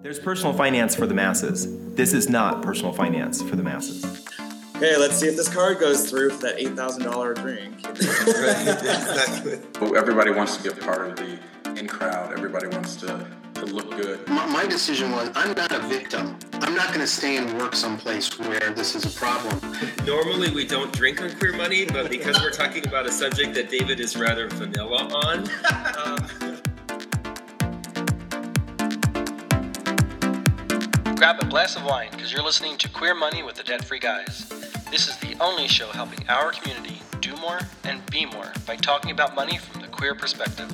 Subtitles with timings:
[0.00, 1.66] There's personal finance for the masses.
[1.96, 4.04] This is not personal finance for the masses.
[4.76, 7.84] Okay, let's see if this card goes through for that eight thousand dollar drink.
[7.90, 9.58] exactly.
[9.96, 11.40] Everybody wants to be a part of the
[11.76, 12.32] in crowd.
[12.32, 14.26] Everybody wants to, to look good.
[14.28, 16.38] My, my decision was I'm not a victim.
[16.54, 19.60] I'm not going to stay and work someplace where this is a problem.
[20.06, 23.68] Normally we don't drink on queer money, but because we're talking about a subject that
[23.68, 25.48] David is rather vanilla on.
[25.98, 26.28] Um,
[31.18, 33.98] Grab a glass of wine because you're listening to Queer Money with the Debt Free
[33.98, 34.48] Guys.
[34.88, 39.10] This is the only show helping our community do more and be more by talking
[39.10, 40.70] about money from the queer perspective.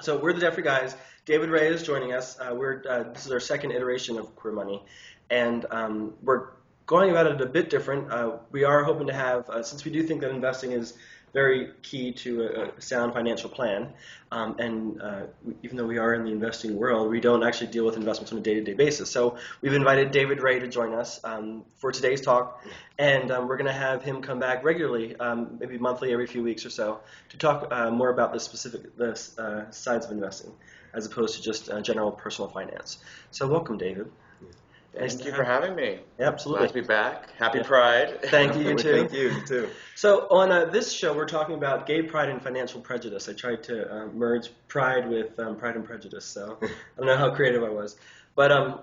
[0.00, 0.94] So we're the Debt Free Guys.
[1.24, 2.38] David Rae is joining us.
[2.38, 4.84] Uh, we're uh, this is our second iteration of Queer Money,
[5.30, 6.50] and um, we're
[6.86, 8.10] going about it a bit different.
[8.12, 10.94] Uh, we are hoping to have, uh, since we do think that investing is
[11.34, 13.92] very key to a, sound financial plan,
[14.32, 15.22] um, and uh,
[15.62, 18.38] even though we are in the investing world, we don't actually deal with investments on
[18.38, 19.10] a day-to-day basis.
[19.10, 22.64] So we've invited David Rae to join us um, for today's talk,
[22.98, 26.42] and um, we're going to have him come back regularly, um, maybe monthly, every few
[26.42, 27.00] weeks or so,
[27.30, 30.52] to talk uh, more about the specific the uh, sides of investing
[30.94, 32.98] as opposed to just uh, general personal finance.
[33.32, 34.10] So welcome, David.
[34.96, 36.00] Thank you for having me.
[36.20, 36.66] Absolutely.
[36.66, 37.30] Glad to be back.
[37.36, 37.64] Happy yeah.
[37.64, 38.22] Pride.
[38.24, 38.92] Thank you, you too.
[38.92, 39.68] Thank you, too.
[39.94, 43.28] So on uh, this show, we're talking about gay pride and financial prejudice.
[43.28, 47.16] I tried to uh, merge pride with um, pride and prejudice, so I don't know
[47.16, 47.96] how creative I was.
[48.36, 48.80] But, um,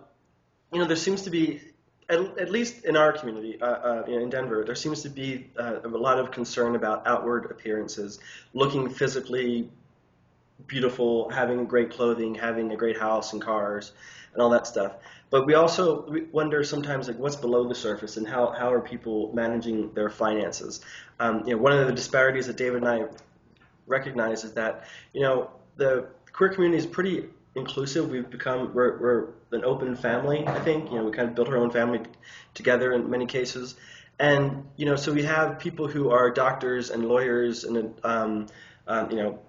[0.73, 1.62] you know, there seems to be,
[2.09, 5.80] at, at least in our community, uh, uh in Denver, there seems to be uh,
[5.84, 8.20] a lot of concern about outward appearances,
[8.54, 9.70] looking physically
[10.67, 13.94] beautiful, having great clothing, having a great house and cars,
[14.34, 14.94] and all that stuff.
[15.32, 19.32] But we also wonder sometimes like what's below the surface and how, how are people
[19.34, 20.82] managing their finances.
[21.20, 23.06] Um, you know, one of the disparities that David and I
[23.88, 28.10] recognize is that you know the queer community is pretty inclusive.
[28.10, 30.45] We've become we're, we're an open family.
[30.45, 32.02] I think you know we kind of built our own family
[32.54, 33.76] together in many cases,
[34.20, 38.48] and you know so we have people who are doctors and lawyers and um,
[38.88, 39.39] um, you know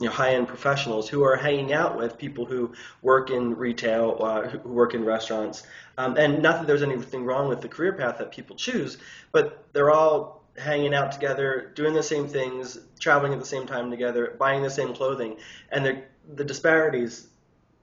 [0.00, 2.72] you know, high-end professionals who are hanging out with people who
[3.02, 5.64] work in retail, uh, who work in restaurants.
[5.98, 8.98] Um, and not that there's anything wrong with the career path that people choose,
[9.30, 13.90] but they're all hanging out together, doing the same things, traveling at the same time
[13.90, 15.36] together, buying the same clothing,
[15.70, 16.02] and
[16.34, 17.28] the disparities,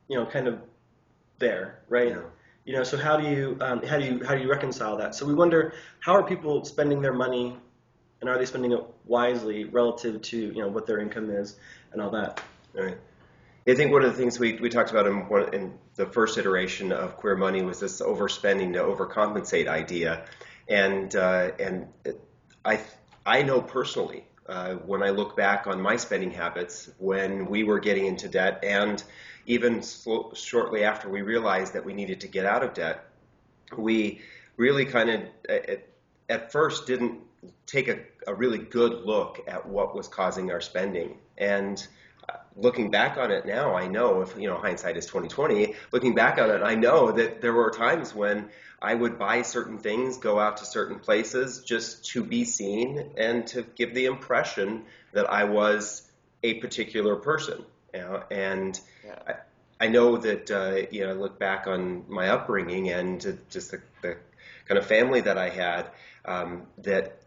[0.07, 0.59] you know, kind of
[1.39, 2.09] there, right?
[2.09, 2.21] Yeah.
[2.65, 5.15] You know, so how do you um, how do you how do you reconcile that?
[5.15, 7.57] So we wonder how are people spending their money,
[8.21, 11.55] and are they spending it wisely relative to you know what their income is?
[11.91, 12.41] and all that.
[12.73, 12.97] Right.
[13.67, 16.37] I think one of the things we, we talked about in, one, in the first
[16.37, 20.25] iteration of Queer Money was this overspending to overcompensate idea,
[20.67, 21.87] and uh, and
[22.65, 22.79] I
[23.25, 27.79] I know personally uh, when I look back on my spending habits when we were
[27.79, 29.03] getting into debt, and
[29.45, 29.83] even
[30.33, 33.05] shortly after we realized that we needed to get out of debt,
[33.77, 34.21] we
[34.57, 35.87] really kind of at,
[36.29, 37.19] at first didn't
[37.65, 41.87] take a, a really good look at what was causing our spending and
[42.29, 45.73] uh, looking back on it now, I know if you know hindsight is 2020.
[45.91, 48.49] Looking back on it, I know that there were times when
[48.81, 53.45] I would buy certain things, go out to certain places just to be seen and
[53.47, 56.09] to give the impression that I was
[56.43, 57.63] a particular person.
[57.93, 58.23] You know?
[58.31, 59.19] And yeah.
[59.79, 63.71] I, I, know that uh, you know, I look back on my upbringing and just
[63.71, 64.17] the, the
[64.65, 65.87] kind of family that I had,
[66.25, 67.20] um, that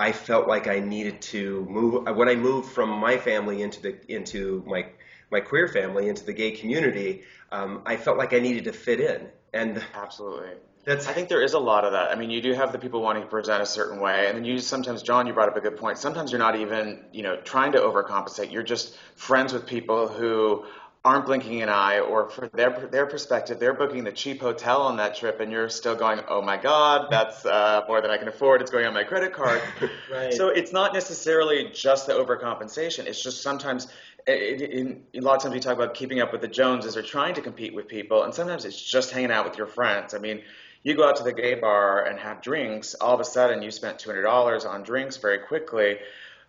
[0.00, 3.94] I felt like I needed to move when I moved from my family into the
[4.08, 4.86] into my
[5.30, 7.22] my queer family into the gay community.
[7.52, 10.52] Um, I felt like I needed to fit in, and absolutely.
[10.86, 12.10] That's, I think there is a lot of that.
[12.10, 14.46] I mean, you do have the people wanting to present a certain way, and then
[14.46, 15.98] you sometimes, John, you brought up a good point.
[15.98, 18.50] Sometimes you're not even, you know, trying to overcompensate.
[18.50, 20.64] You're just friends with people who
[21.04, 24.96] aren't blinking an eye, or for their their perspective, they're booking the cheap hotel on
[24.98, 28.28] that trip, and you're still going, "Oh my God, that's uh, more than I can
[28.28, 28.60] afford.
[28.60, 29.62] It's going on my credit card."
[30.12, 30.32] right.
[30.32, 33.06] So it's not necessarily just the overcompensation.
[33.06, 33.88] It's just sometimes.
[34.26, 37.02] It, it, a lot of times we talk about keeping up with the Joneses or
[37.02, 40.12] trying to compete with people, and sometimes it's just hanging out with your friends.
[40.12, 40.42] I mean,
[40.82, 43.70] you go out to the gay bar and have drinks, all of a sudden you
[43.70, 45.98] spent $200 on drinks very quickly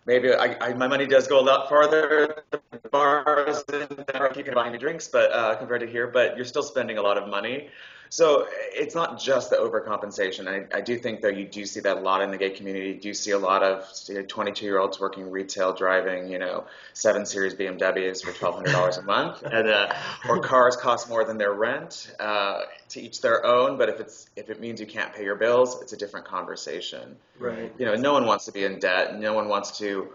[0.06, 2.60] maybe I, I, my money does go a lot farther the
[2.90, 3.88] bars than
[4.36, 7.02] you can buy any drinks, but uh, compared to here, but you're still spending a
[7.02, 7.68] lot of money.
[8.12, 10.46] So it's not just the overcompensation.
[10.46, 12.88] I, I do think though you do see that a lot in the gay community.
[12.88, 13.88] You do see a lot of
[14.28, 19.42] 22 year olds working retail, driving, you know, seven series BMWs for $1,200 a month,
[19.50, 19.94] and uh,
[20.28, 22.14] or cars cost more than their rent.
[22.20, 22.60] Uh,
[22.90, 23.78] to each their own.
[23.78, 27.16] But if it's if it means you can't pay your bills, it's a different conversation.
[27.38, 27.72] Right.
[27.78, 29.18] You know, no one wants to be in debt.
[29.18, 30.12] No one wants to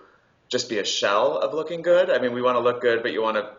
[0.49, 2.11] just be a shell of looking good.
[2.11, 3.49] I mean, we want to look good, but you want to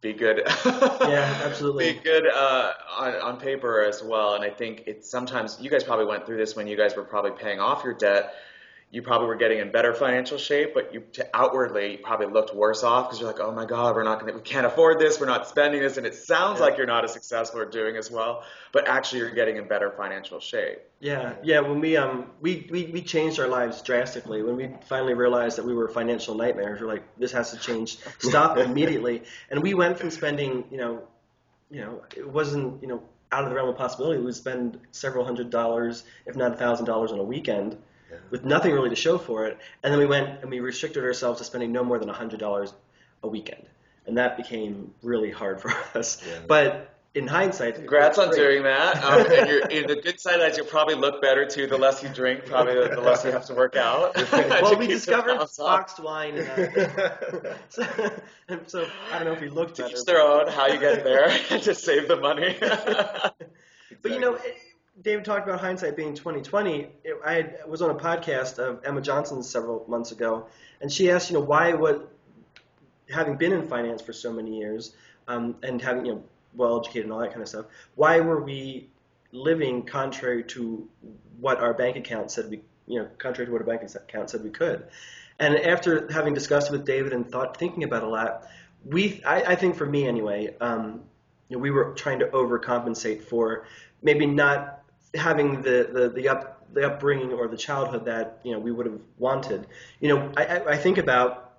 [0.00, 0.42] be good.
[0.66, 1.94] yeah, absolutely.
[1.94, 4.34] Be good uh, on, on paper as well.
[4.34, 7.04] And I think it's sometimes you guys probably went through this when you guys were
[7.04, 8.34] probably paying off your debt
[8.92, 12.54] you probably were getting in better financial shape, but you to outwardly you probably looked
[12.54, 15.18] worse off because you're like, oh my God, we're not to, we can't afford this,
[15.18, 16.66] we're not spending this, and it sounds yeah.
[16.66, 19.90] like you're not as successful or doing as well, but actually you're getting in better
[19.90, 20.78] financial shape.
[21.00, 21.60] Yeah, yeah.
[21.60, 25.66] When we um we, we, we changed our lives drastically when we finally realized that
[25.66, 26.80] we were financial nightmares.
[26.80, 31.02] We're like, this has to change, stop immediately, and we went from spending, you know,
[31.72, 33.02] you know, it wasn't, you know,
[33.32, 34.20] out of the realm of possibility.
[34.20, 37.76] We would spend several hundred dollars, if not a thousand dollars, on a weekend
[38.30, 39.58] with nothing really to show for it.
[39.82, 42.72] And then we went and we restricted ourselves to spending no more than $100
[43.22, 43.66] a weekend.
[44.06, 46.22] And that became really hard for us.
[46.26, 46.38] Yeah.
[46.46, 48.96] But in hindsight, congrats on doing that.
[49.06, 51.66] Um, and, you're, and, the good side is you'll probably look better too.
[51.66, 54.16] The less you drink, probably the, the less you have to work out.
[54.32, 56.36] well, we discovered boxed wine.
[57.68, 57.86] so,
[58.66, 59.94] so, I don't know if we looked better.
[59.94, 60.48] Each their own.
[60.48, 61.28] How you get there
[61.60, 62.56] to save the money.
[64.02, 64.56] But you know, it,
[65.02, 66.88] David talked about hindsight being 2020.
[67.24, 70.46] I had, was on a podcast of Emma Johnson several months ago,
[70.80, 72.06] and she asked, you know, why would
[73.10, 74.94] having been in finance for so many years
[75.28, 78.42] um, and having, you know, well educated and all that kind of stuff, why were
[78.42, 78.88] we
[79.32, 80.88] living contrary to
[81.38, 84.42] what our bank account said we, you know, contrary to what our bank account said
[84.42, 84.86] we could?
[85.38, 88.46] And after having discussed with David and thought, thinking about a lot,
[88.84, 91.02] we, I, I think for me anyway, um,
[91.48, 93.66] you know, we were trying to overcompensate for
[94.02, 94.75] maybe not
[95.14, 98.86] having the, the, the up the upbringing or the childhood that you know we would
[98.86, 99.66] have wanted.
[100.00, 101.52] You know, I, I think about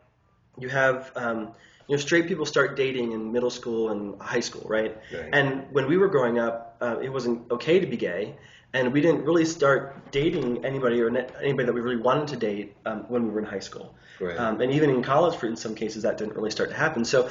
[0.59, 1.53] you have um,
[1.87, 4.97] you know straight people start dating in middle school and high school, right?
[5.13, 5.29] right.
[5.33, 8.35] And when we were growing up, uh, it wasn't okay to be gay,
[8.73, 11.07] and we didn't really start dating anybody or
[11.41, 13.95] anybody that we really wanted to date um, when we were in high school.
[14.19, 14.37] Right.
[14.37, 17.05] Um, and even in college, for in some cases, that didn't really start to happen.
[17.05, 17.29] So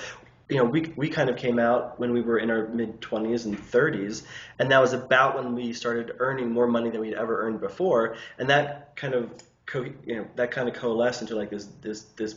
[0.48, 3.46] you know, we, we kind of came out when we were in our mid 20s
[3.46, 4.22] and 30s,
[4.58, 8.16] and that was about when we started earning more money than we'd ever earned before,
[8.38, 9.30] and that kind of
[9.66, 12.36] co- you know that kind of coalesced into like this this this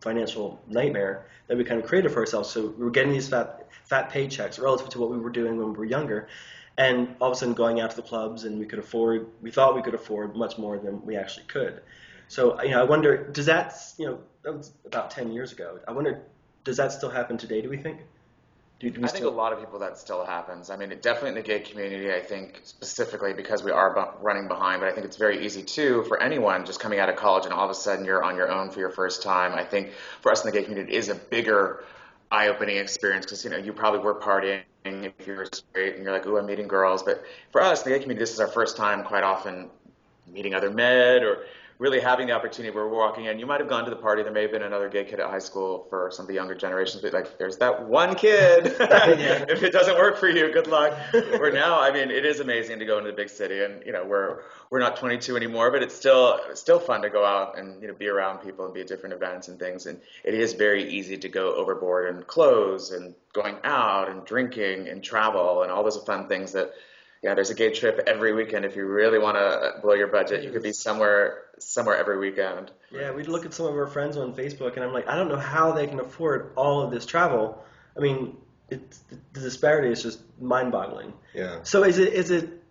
[0.00, 2.50] financial nightmare that we kind of created for ourselves.
[2.50, 5.72] So we were getting these fat fat paychecks relative to what we were doing when
[5.72, 6.28] we were younger,
[6.76, 9.50] and all of a sudden going out to the clubs, and we could afford we
[9.50, 11.80] thought we could afford much more than we actually could.
[12.28, 15.80] So you know, I wonder, does that you know that was about 10 years ago.
[15.88, 16.22] I wonder
[16.66, 17.62] does that still happen today?
[17.62, 18.00] Do we think?
[18.80, 19.20] Do, do we I still...
[19.20, 20.68] think a lot of people that still happens.
[20.68, 22.12] I mean, it, definitely in the gay community.
[22.12, 26.02] I think specifically because we are running behind, but I think it's very easy too
[26.08, 28.50] for anyone just coming out of college and all of a sudden you're on your
[28.50, 29.54] own for your first time.
[29.54, 31.84] I think for us in the gay community, it is a bigger
[32.32, 36.12] eye-opening experience because you know you probably were partying if you were straight and you're
[36.12, 37.22] like, "Ooh, I'm meeting girls." But
[37.52, 39.70] for us, in the gay community, this is our first time quite often
[40.26, 41.44] meeting other men or
[41.78, 44.22] really having the opportunity where we're walking in, you might have gone to the party.
[44.22, 46.54] There may have been another gay kid at high school for some of the younger
[46.54, 48.66] generations, but like, there's that one kid.
[48.80, 50.96] if it doesn't work for you, good luck.
[51.12, 53.92] Where now, I mean, it is amazing to go into the big city, and you
[53.92, 57.58] know, we're we're not 22 anymore, but it's still it's still fun to go out
[57.58, 59.86] and you know be around people and be at different events and things.
[59.86, 64.88] And it is very easy to go overboard and clothes and going out and drinking
[64.88, 66.70] and travel and all those fun things that
[67.22, 68.64] yeah, there's a gay trip every weekend.
[68.64, 72.70] If you really want to blow your budget, you could be somewhere somewhere every weekend.
[72.92, 75.28] Yeah, we'd look at some of our friends on Facebook, and I'm like, I don't
[75.28, 77.64] know how they can afford all of this travel.
[77.96, 78.36] I mean,
[78.68, 79.00] it's,
[79.32, 81.12] the disparity is just mind-boggling.
[81.34, 81.60] Yeah.
[81.62, 82.62] So is it is it?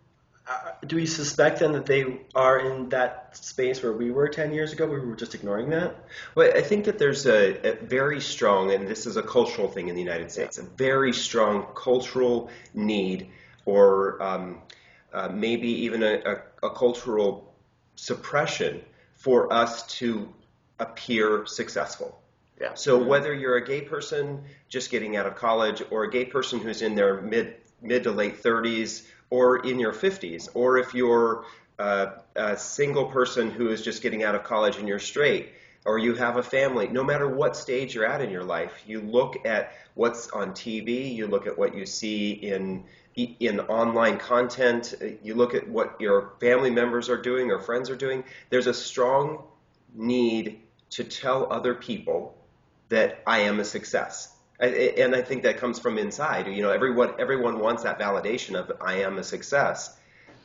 [0.48, 4.54] Uh, do we suspect then that they are in that space where we were 10
[4.54, 4.86] years ago?
[4.86, 5.96] We were just ignoring that?
[6.36, 9.88] Well, I think that there's a, a very strong, and this is a cultural thing
[9.88, 13.32] in the United States, a very strong cultural need
[13.66, 14.62] or um,
[15.14, 17.54] uh, maybe even a, a, a, cultural
[17.96, 18.82] suppression
[19.14, 20.32] for us to
[20.80, 22.20] appear successful.
[22.60, 22.74] Yeah.
[22.74, 26.60] So whether you're a gay person just getting out of college, or a gay person
[26.60, 31.46] who's in their mid mid to late 30s, or in your 50s, or if you're
[31.80, 35.50] uh, a single person who is just getting out of college and you're straight,
[35.86, 39.02] or you have a family, no matter what stage you're at in your life, you
[39.02, 42.84] look at what's on TV, you look at what you see in
[43.16, 44.94] in online content,
[45.24, 48.74] you look at what your family members are doing or friends are doing, there's a
[48.74, 49.44] strong
[49.94, 50.60] need
[50.92, 52.36] to tell other people
[52.90, 54.34] that I am a success.
[54.60, 56.48] And I think that comes from inside.
[56.48, 59.98] You know, everyone everyone wants that validation of I am a success.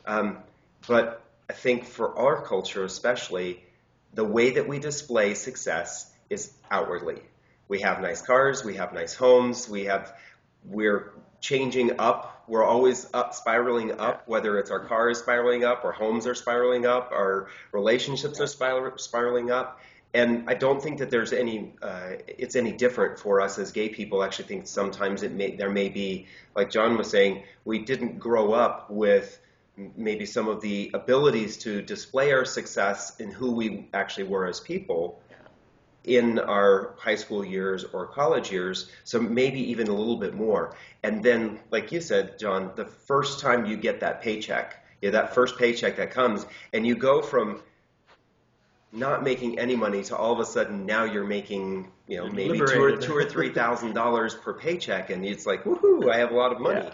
[0.05, 0.39] Um,
[0.87, 3.63] but I think for our culture, especially,
[4.13, 7.21] the way that we display success is outwardly.
[7.69, 10.13] We have nice cars, we have nice homes, we have
[10.65, 12.40] we're changing up.
[12.51, 16.85] We're always up, spiraling up, whether it's our cars spiraling up, our homes are spiraling
[16.85, 19.79] up, our relationships are spir- spiraling up.
[20.13, 23.87] And I don't think that there's any, uh, it's any different for us as gay
[23.87, 24.21] people.
[24.21, 28.19] I actually think sometimes it may, there may be, like John was saying, we didn't
[28.19, 29.39] grow up with
[29.95, 34.59] maybe some of the abilities to display our success in who we actually were as
[34.59, 35.21] people
[36.03, 40.75] in our high school years or college years, so maybe even a little bit more.
[41.03, 45.35] And then, like you said, John, the first time you get that paycheck, yeah, that
[45.35, 47.61] first paycheck that comes, and you go from
[48.91, 52.59] not making any money to all of a sudden now you're making you know maybe
[52.59, 56.31] two or two or three thousand dollars per paycheck, and it's like woohoo, I have
[56.31, 56.81] a lot of money.
[56.81, 56.93] Yeah.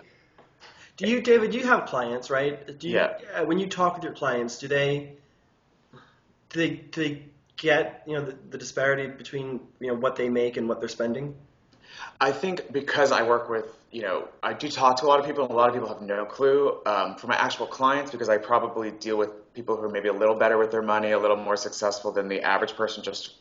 [0.97, 1.51] Do you, David?
[1.51, 2.79] Do you have clients, right?
[2.79, 3.17] Do you, yeah.
[3.35, 5.13] Uh, when you talk with your clients, do they
[6.49, 7.23] do they do they
[7.57, 10.89] get you know the, the disparity between you know what they make and what they're
[10.89, 11.35] spending?
[12.19, 15.25] I think because I work with, you know, I do talk to a lot of
[15.25, 16.79] people, and a lot of people have no clue.
[16.85, 20.13] Um, for my actual clients, because I probably deal with people who are maybe a
[20.13, 23.35] little better with their money, a little more successful than the average person, just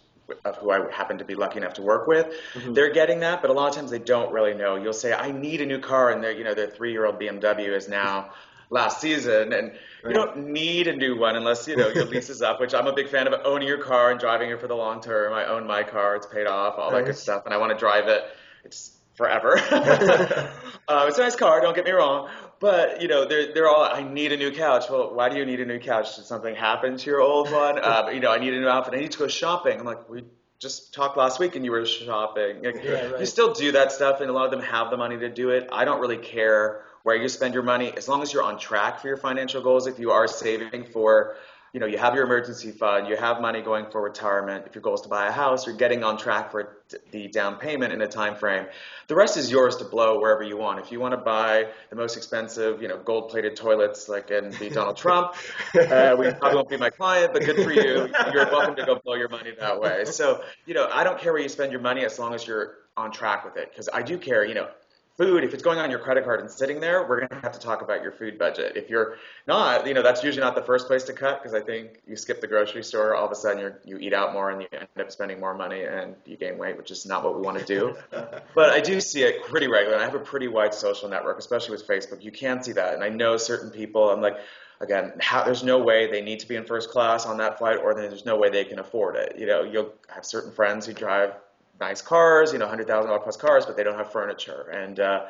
[0.45, 2.27] of who I happen to be lucky enough to work with.
[2.55, 2.73] Mm-hmm.
[2.75, 4.77] They're getting that, but a lot of times they don't really know.
[4.77, 7.89] You'll say, "I need a new car," and their, you know, their three-year-old BMW is
[7.89, 8.33] now
[8.71, 9.73] last season, and
[10.05, 12.61] you don't need a new one unless you know your lease is up.
[12.61, 15.01] Which I'm a big fan of owning your car and driving it for the long
[15.01, 15.33] term.
[15.33, 17.79] I own my car; it's paid off, all that good stuff, and I want to
[17.79, 18.23] drive it.
[18.65, 19.59] It's forever.
[19.71, 22.29] uh, it's a nice car, don't get me wrong,
[22.61, 23.83] but you know they're they're all.
[23.83, 24.85] I need a new couch.
[24.91, 26.17] Well, why do you need a new couch?
[26.17, 27.79] Did something happen to your old one?
[27.79, 28.95] Uh, you know, I need a new outfit.
[28.95, 29.79] I need to go shopping.
[29.79, 30.25] I'm like, we
[30.59, 32.63] just talked last week and you were shopping.
[32.63, 33.21] Like, yeah, right.
[33.21, 35.51] You still do that stuff, and a lot of them have the money to do
[35.51, 35.69] it.
[35.73, 38.99] I don't really care where you spend your money as long as you're on track
[38.99, 39.87] for your financial goals.
[39.87, 41.37] If you are saving for
[41.73, 44.65] you know, you have your emergency fund, you have money going for retirement.
[44.67, 46.79] If your goal is to buy a house, you're getting on track for
[47.11, 48.65] the down payment in a time frame.
[49.09, 50.81] The rest is yours to blow wherever you want.
[50.81, 54.71] If you want to buy the most expensive, you know, gold-plated toilets like in the
[54.71, 55.35] Donald Trump,
[55.75, 58.09] uh, we probably won't be my client, but good for you.
[58.33, 60.07] You're welcome to go blow your money that way.
[60.07, 62.77] So, you know, I don't care where you spend your money as long as you're
[62.97, 63.71] on track with it.
[63.71, 64.69] Because I do care, you know,
[65.17, 67.53] food, if it's going on your credit card and sitting there, we're going to have
[67.53, 68.77] to talk about your food budget.
[68.77, 71.65] If you're not, you know, that's usually not the first place to cut because I
[71.65, 74.51] think you skip the grocery store, all of a sudden you you eat out more
[74.51, 77.35] and you end up spending more money and you gain weight, which is not what
[77.35, 77.97] we want to do.
[78.55, 80.03] but I do see it pretty regularly.
[80.03, 82.23] I have a pretty wide social network, especially with Facebook.
[82.23, 82.95] You can see that.
[82.95, 84.37] And I know certain people, I'm like,
[84.81, 87.79] again, how, there's no way they need to be in first class on that flight
[87.79, 89.37] or there's no way they can afford it.
[89.39, 91.33] You know, you'll have certain friends who drive
[91.81, 94.69] nice cars, you know, hundred thousand dollar plus cars, but they don't have furniture.
[94.71, 95.27] And uh,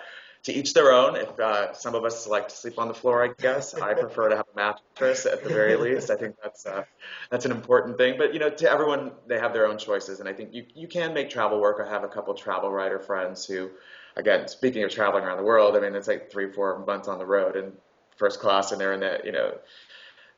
[0.47, 1.17] to each their own.
[1.17, 4.29] If uh, some of us like to sleep on the floor, I guess I prefer
[4.29, 6.09] to have a mattress at the very least.
[6.09, 6.85] I think that's uh,
[7.31, 8.15] that's an important thing.
[8.17, 10.87] But you know, to everyone, they have their own choices, and I think you you
[10.87, 11.85] can make travel work.
[11.85, 13.71] I have a couple travel writer friends who,
[14.15, 17.19] again, speaking of traveling around the world, I mean, it's like three, four months on
[17.19, 17.73] the road and
[18.17, 19.59] first class, and they're in the you know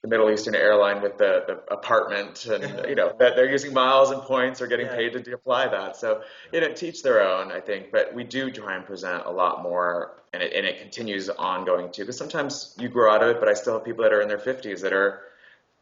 [0.02, 4.10] the Middle Eastern airline with the, the apartment, and you know that they're using miles
[4.10, 4.96] and points or getting Yeah.
[4.96, 5.96] paid to apply that.
[5.96, 7.90] So you know, teach their own, I think.
[7.90, 11.90] But we do try and present a lot more, and it and it continues ongoing
[11.90, 12.02] too.
[12.02, 14.28] Because sometimes you grow out of it, but I still have people that are in
[14.28, 15.22] their 50s that are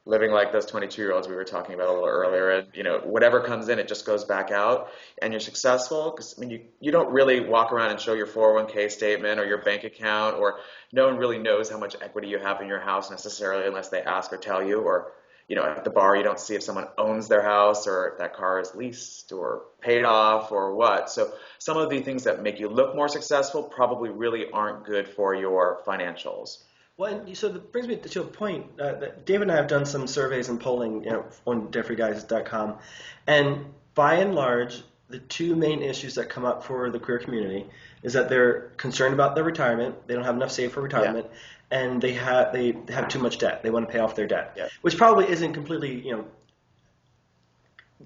[0.06, 2.82] living like those 22 year olds we were talking about a little earlier and you
[2.82, 4.88] know whatever comes in it just goes back out
[5.20, 8.26] and you're successful because i mean you, you don't really walk around and show your
[8.26, 10.60] 401k statement or your bank account or
[10.92, 14.00] no one really knows how much equity you have in your house necessarily unless they
[14.02, 15.12] ask or tell you or
[15.48, 18.18] you know at the bar you don't see if someone owns their house or if
[18.18, 21.08] that car is leased or paid off or what.
[21.08, 25.08] So some of the things that make you look more successful probably really aren't good
[25.08, 26.64] for your financials
[26.98, 29.68] Well, and so that brings me to a point uh, that David and I have
[29.68, 32.78] done some surveys and polling you know, on DebtFreeGuys.com,
[33.26, 37.66] and by and large, the two main issues that come up for the queer community
[38.02, 41.26] is that they're concerned about their retirement, they don't have enough saved for retirement,
[41.70, 43.62] and they have they have too much debt.
[43.62, 44.68] They want to pay off their debt, Yeah.
[44.80, 46.24] which probably isn't completely you know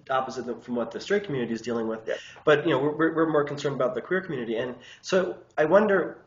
[0.09, 2.01] opposite from what the straight community is dealing with.
[2.07, 2.15] Yeah.
[2.45, 6.19] But you know, we're, we're more concerned about the queer community, and so I wonder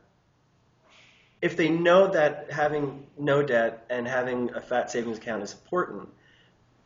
[1.44, 6.08] if they know that having no debt and having a fat savings account is important,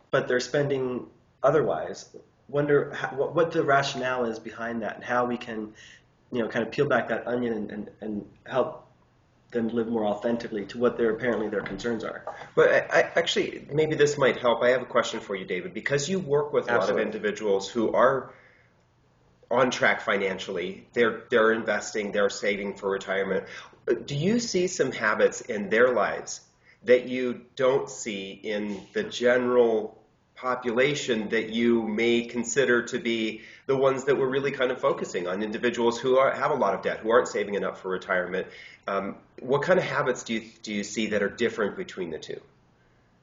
[0.10, 1.06] but they're spending
[1.44, 2.10] otherwise.
[2.50, 5.76] Wonder how, what, what the rationale is behind that, and how we can,
[6.32, 8.88] you know, kind of peel back that onion and, and, and help
[9.52, 12.26] them live more authentically to what their apparently their concerns are.
[12.56, 14.64] But I, I, actually, maybe this might help.
[14.64, 17.70] I have a question for you, David, because you work with a lot of individuals
[17.70, 18.34] who are
[19.52, 20.88] on track financially.
[20.94, 22.12] They're they're investing.
[22.12, 23.46] They're saving for retirement.
[24.06, 26.41] Do you see some habits in their lives
[26.84, 29.98] that you don't see in the general
[30.36, 35.27] population that you may consider to be the ones that we're really kind of focusing
[35.27, 38.46] on individuals who are, have a lot of debt, who aren't saving enough for retirement.
[38.88, 42.20] Um, what kind of habits do you, do you see that are different between the
[42.20, 42.39] two?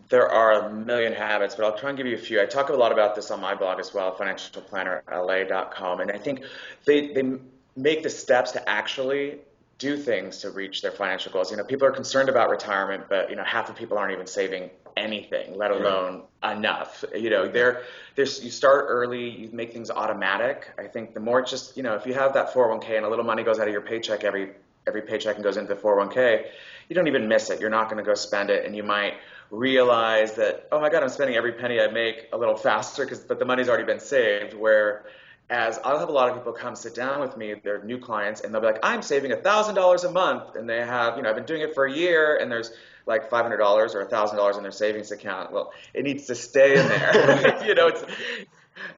[0.09, 2.42] There are a million habits, but I'll try and give you a few.
[2.42, 6.42] I talk a lot about this on my blog as well, financialplannerla.com, and I think
[6.85, 7.38] they, they
[7.76, 9.38] make the steps to actually
[9.78, 11.50] do things to reach their financial goals.
[11.50, 14.26] You know, people are concerned about retirement, but you know, half of people aren't even
[14.26, 16.57] saving anything, let alone right.
[16.57, 17.04] enough.
[17.14, 17.83] You know, there,
[18.14, 20.71] there's you start early, you make things automatic.
[20.78, 23.25] I think the more just you know, if you have that 401k and a little
[23.25, 24.52] money goes out of your paycheck every
[24.87, 26.47] every paycheck and goes into the 401k,
[26.88, 27.61] you don't even miss it.
[27.61, 29.14] You're not going to go spend it, and you might
[29.50, 33.21] realize that oh my god, I'm spending every penny I make a little faster because
[33.21, 34.54] but the money's already been saved.
[34.54, 35.04] Where
[35.50, 38.40] as I'll have a lot of people come sit down with me, they're new clients,
[38.40, 41.22] and they'll be like, I'm saving a thousand dollars a month, and they have, you
[41.22, 42.72] know, I've been doing it for a year, and there's
[43.06, 45.52] like five hundred dollars or a thousand dollars in their savings account.
[45.52, 47.64] Well, it needs to stay in there.
[47.66, 48.04] you know, it's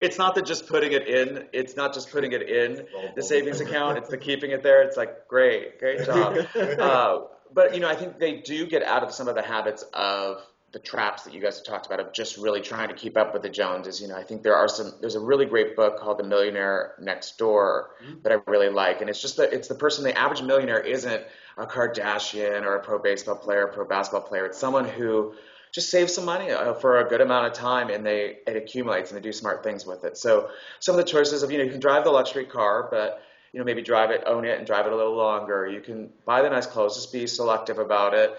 [0.01, 1.47] it's not the just putting it in.
[1.53, 3.99] It's not just putting it in the savings account.
[3.99, 4.83] It's the keeping it there.
[4.83, 6.37] It's like great, great job.
[6.57, 9.85] Uh, but you know, I think they do get out of some of the habits
[9.93, 10.43] of
[10.73, 13.33] the traps that you guys have talked about of just really trying to keep up
[13.33, 14.01] with the Joneses.
[14.01, 14.93] You know, I think there are some.
[15.01, 18.23] There's a really great book called The Millionaire Next Door mm-hmm.
[18.23, 20.05] that I really like, and it's just that it's the person.
[20.05, 21.23] The average millionaire isn't
[21.57, 24.45] a Kardashian or a pro baseball player, pro basketball player.
[24.47, 25.35] It's someone who
[25.73, 29.11] just saves some money uh, for a good amount of time and they it accumulates
[29.11, 30.17] and they do smart things with it.
[30.17, 33.23] So some of the choices of you know you can drive the luxury car, but
[33.53, 35.67] you know maybe drive it, own it, and drive it a little longer.
[35.67, 38.37] You can buy the nice clothes, just be selective about it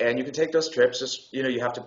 [0.00, 0.98] and you can take those trips.
[0.98, 1.84] Just you know, you have to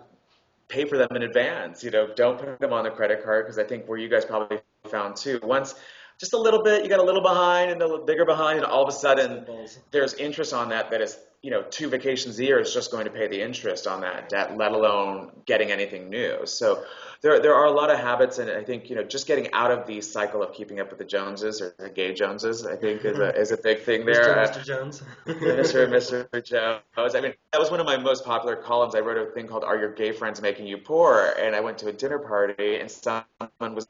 [0.68, 1.84] pay for them in advance.
[1.84, 4.26] You know, don't put them on the credit card because I think where you guys
[4.26, 5.40] probably found too.
[5.44, 5.76] Once
[6.20, 8.66] just a little bit, you got a little behind and a little bigger behind, and
[8.66, 9.46] all of a sudden
[9.92, 13.04] there's interest on that that is you know two vacations a year is just going
[13.04, 16.46] to pay the interest on that debt, let alone getting anything new.
[16.46, 16.86] So
[17.22, 19.70] there there are a lot of habits, and I think you know just getting out
[19.70, 23.04] of the cycle of keeping up with the Joneses or the gay Joneses, I think
[23.04, 24.24] is a is a big thing there.
[24.24, 24.62] Mr.
[24.62, 24.66] Mr.
[24.66, 25.04] Jones.
[25.28, 25.88] Mr.
[25.90, 26.44] Mr.
[26.44, 27.16] Jones.
[27.16, 28.96] I mean, that was one of my most popular columns.
[28.96, 31.78] I wrote a thing called "Are Your Gay Friends Making You Poor?" and I went
[31.80, 33.86] to a dinner party, and someone was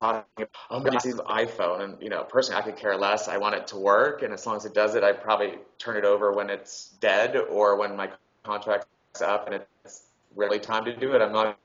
[0.00, 3.28] talking oh my god, this iPhone, and you know, personally, I could care less.
[3.28, 5.96] I want it to work, and as long as it does it, I probably turn
[5.96, 8.10] it over when it's dead or when my
[8.44, 8.86] contract's
[9.20, 10.02] up and it's
[10.36, 11.22] really time to do it.
[11.22, 11.58] I'm not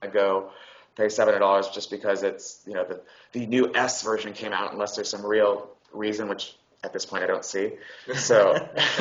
[0.00, 0.50] gonna go
[0.96, 3.00] pay seven hundred dollars just because it's you know the
[3.32, 7.24] the new S version came out unless there's some real reason which at this point
[7.24, 7.72] I don't see.
[8.14, 8.54] So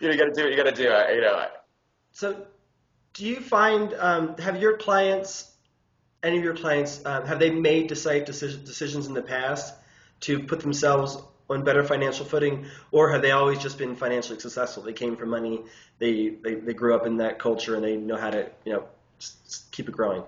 [0.00, 0.82] you, know, you got to do what you got to do.
[0.82, 1.46] You know.
[2.12, 2.44] So
[3.14, 5.51] do you find um, have your clients
[6.22, 9.74] any of your clients um, have they made decisive decisions in the past
[10.20, 11.18] to put themselves
[11.50, 14.82] on better financial footing, or have they always just been financially successful?
[14.82, 15.62] They came from money,
[15.98, 18.84] they, they, they grew up in that culture, and they know how to you know
[19.70, 20.22] keep it growing?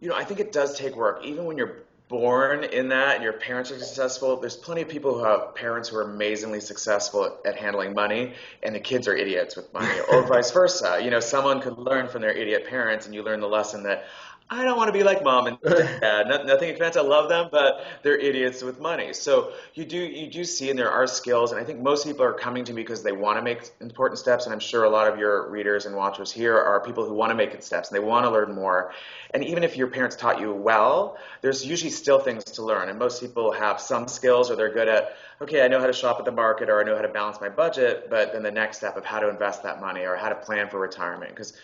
[0.00, 1.24] You know, I think it does take work.
[1.24, 5.14] Even when you're born in that and your parents are successful, there's plenty of people
[5.14, 9.16] who have parents who are amazingly successful at, at handling money, and the kids are
[9.16, 11.00] idiots with money, or vice versa.
[11.02, 14.04] You know, someone could learn from their idiot parents, and you learn the lesson that
[14.50, 16.28] I don't want to be like mom and dad.
[16.28, 19.14] Nothing against, I love them, but they're idiots with money.
[19.14, 22.24] So you do you do see, and there are skills, and I think most people
[22.24, 24.90] are coming to me because they want to make important steps, and I'm sure a
[24.90, 27.96] lot of your readers and watchers here are people who want to make steps and
[27.96, 28.92] they want to learn more.
[29.32, 32.98] And even if your parents taught you well, there's usually still things to learn, and
[32.98, 36.18] most people have some skills or they're good at okay, I know how to shop
[36.20, 38.78] at the market or I know how to balance my budget, but then the next
[38.78, 41.54] step of how to invest that money or how to plan for retirement because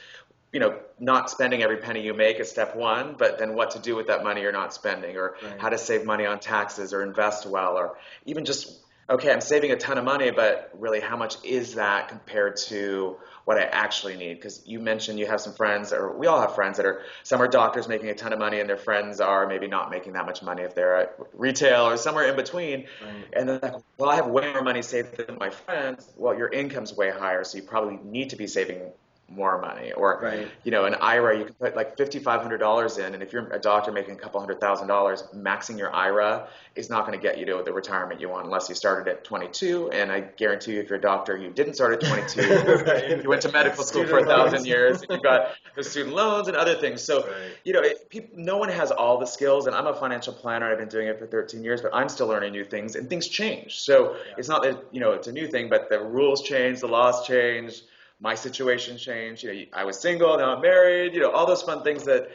[0.52, 3.78] you know, not spending every penny you make is step one, but then what to
[3.78, 5.60] do with that money you're not spending, or right.
[5.60, 9.70] how to save money on taxes, or invest well, or even just, okay, I'm saving
[9.70, 14.16] a ton of money, but really, how much is that compared to what I actually
[14.16, 14.34] need?
[14.34, 17.40] Because you mentioned you have some friends, or we all have friends that are, some
[17.40, 20.26] are doctors making a ton of money, and their friends are maybe not making that
[20.26, 22.86] much money if they're at retail or somewhere in between.
[23.04, 23.24] Right.
[23.34, 26.08] And they're like, well, I have way more money saved than my friends.
[26.16, 28.82] Well, your income's way higher, so you probably need to be saving
[29.30, 30.48] more money or right.
[30.64, 33.92] you know an ira you can put like $5500 in and if you're a doctor
[33.92, 37.46] making a couple hundred thousand dollars maxing your ira is not going to get you
[37.46, 40.90] to the retirement you want unless you started at 22 and i guarantee you if
[40.90, 42.40] you're a doctor you didn't start at 22
[42.84, 43.20] right.
[43.22, 46.14] you went to medical school student for a thousand years and you've got the student
[46.14, 47.34] loans and other things so right.
[47.64, 50.70] you know it, people, no one has all the skills and i'm a financial planner
[50.70, 53.28] i've been doing it for 13 years but i'm still learning new things and things
[53.28, 54.34] change so yeah.
[54.38, 57.24] it's not that you know it's a new thing but the rules change the laws
[57.24, 57.82] change
[58.20, 59.42] my situation changed.
[59.42, 61.14] You know, I was single, now I'm married.
[61.14, 62.28] You know, all those fun things that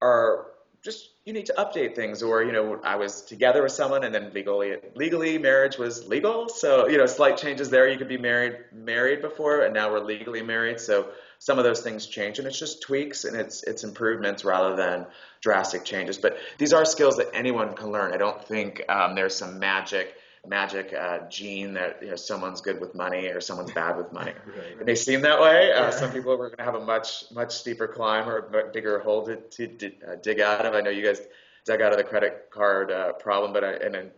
[0.00, 0.46] are
[0.86, 4.14] just you need to update things or you know i was together with someone and
[4.14, 8.16] then legally legally marriage was legal so you know slight changes there you could be
[8.16, 11.08] married married before and now we're legally married so
[11.40, 15.06] some of those things change and it's just tweaks and it's it's improvements rather than
[15.40, 19.34] drastic changes but these are skills that anyone can learn i don't think um, there's
[19.34, 20.14] some magic
[20.48, 24.32] magic uh, gene that you know someone's good with money or someone's bad with money.
[24.46, 24.80] Right.
[24.80, 25.72] It may seem that way.
[25.72, 29.00] Uh, some people are going to have a much much steeper climb or a bigger
[29.00, 30.74] hole to, to uh, dig out of.
[30.74, 31.20] I know you guys
[31.66, 34.10] dug out of the credit card uh, problem, but I, and then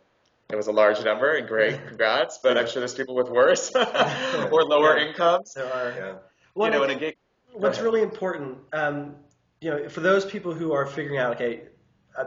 [0.50, 2.38] it was a large number and great, congrats.
[2.42, 5.08] But I'm sure there's people with worse or lower yeah.
[5.08, 5.54] incomes.
[5.54, 5.90] There are.
[5.90, 6.14] Yeah.
[6.54, 7.16] Well, you know, gig,
[7.52, 9.16] what's really important, um,
[9.60, 11.62] you know, for those people who are figuring out, okay,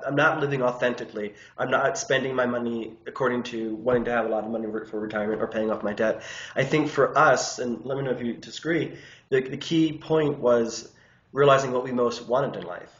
[0.06, 1.34] I'm not living authentically.
[1.58, 5.00] I'm not spending my money according to wanting to have a lot of money for
[5.00, 6.24] retirement or paying off my debt.
[6.56, 8.98] I think for us, and let me know if you disagree,
[9.30, 10.92] the, the key point was
[11.32, 12.94] realizing what we most wanted in life.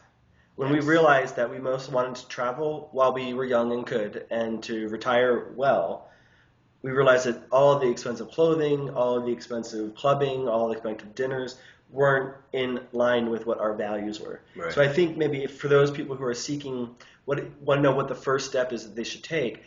[0.56, 0.84] When yes.
[0.84, 4.62] we realized that we most wanted to travel while we were young and could, and
[4.64, 6.10] to retire well,
[6.82, 11.58] we realized that all the expensive clothing, all the expensive clubbing, all the expensive dinners
[11.92, 14.42] weren't in line with what our values were.
[14.56, 14.74] Right.
[14.74, 18.08] So I think maybe for those people who are seeking what want to know what
[18.08, 19.64] the first step is that they should take,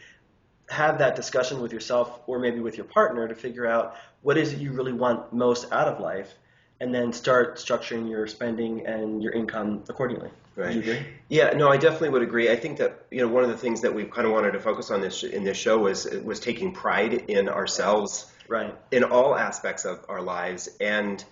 [0.68, 4.52] have that discussion with yourself or maybe with your partner to figure out what is
[4.52, 6.32] it you really want most out of life,
[6.80, 10.30] and then start structuring your spending and your income accordingly.
[10.56, 10.74] Right.
[10.74, 11.06] You agree?
[11.28, 12.50] Yeah, no, I definitely would agree.
[12.50, 14.60] I think that you know one of the things that we kind of wanted to
[14.60, 19.36] focus on this in this show was was taking pride in ourselves, right, in all
[19.36, 21.24] aspects of our lives, and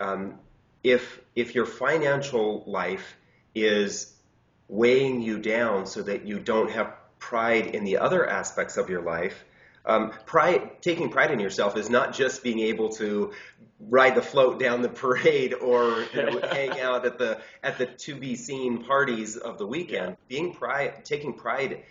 [0.00, 0.38] um,
[0.82, 3.16] if if your financial life
[3.54, 4.12] is
[4.68, 9.02] weighing you down so that you don't have pride in the other aspects of your
[9.02, 9.44] life,
[9.86, 13.32] um, pride, taking pride in yourself is not just being able to
[13.78, 17.86] ride the float down the parade or you know, hang out at the at the
[17.86, 20.16] to be seen parties of the weekend.
[20.28, 21.84] Being pride, taking pride,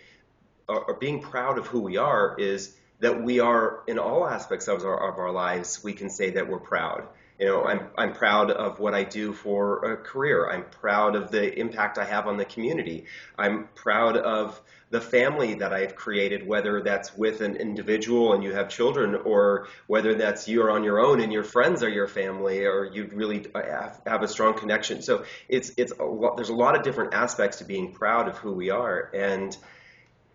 [0.68, 4.68] or, or being proud of who we are is that we are in all aspects
[4.68, 5.82] of our, of our lives.
[5.82, 7.08] We can say that we're proud.
[7.38, 10.48] You know, I'm, I'm proud of what I do for a career.
[10.48, 13.04] I'm proud of the impact I have on the community.
[13.36, 18.52] I'm proud of the family that I've created, whether that's with an individual and you
[18.54, 22.64] have children, or whether that's you're on your own and your friends are your family,
[22.64, 25.02] or you really have, a strong connection.
[25.02, 28.38] So it's it's a lot, there's a lot of different aspects to being proud of
[28.38, 29.56] who we are, and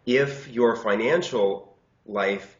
[0.06, 2.58] if your financial life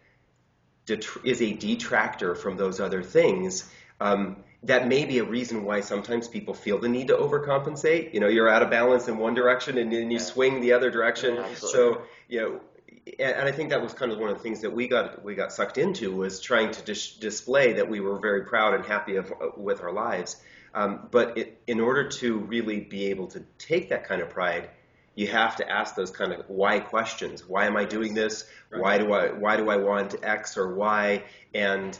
[1.24, 3.70] is a detractor from those other things,
[4.02, 8.14] um, that may be a reason why sometimes people feel the need to overcompensate.
[8.14, 10.24] You know, you're out of balance in one direction and then you yeah.
[10.24, 11.36] swing the other direction.
[11.36, 12.62] Yeah, so, you know,
[13.20, 15.34] and I think that was kind of one of the things that we got we
[15.34, 19.16] got sucked into was trying to dis- display that we were very proud and happy
[19.16, 20.38] of, uh, with our lives.
[20.74, 24.70] Um, but it, in order to really be able to take that kind of pride,
[25.16, 27.48] you have to ask those kind of why questions.
[27.48, 28.46] Why am I doing this?
[28.72, 31.24] Why do I why do I want X or Y?
[31.54, 31.98] And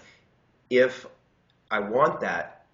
[0.70, 1.06] if
[1.72, 2.66] I want that.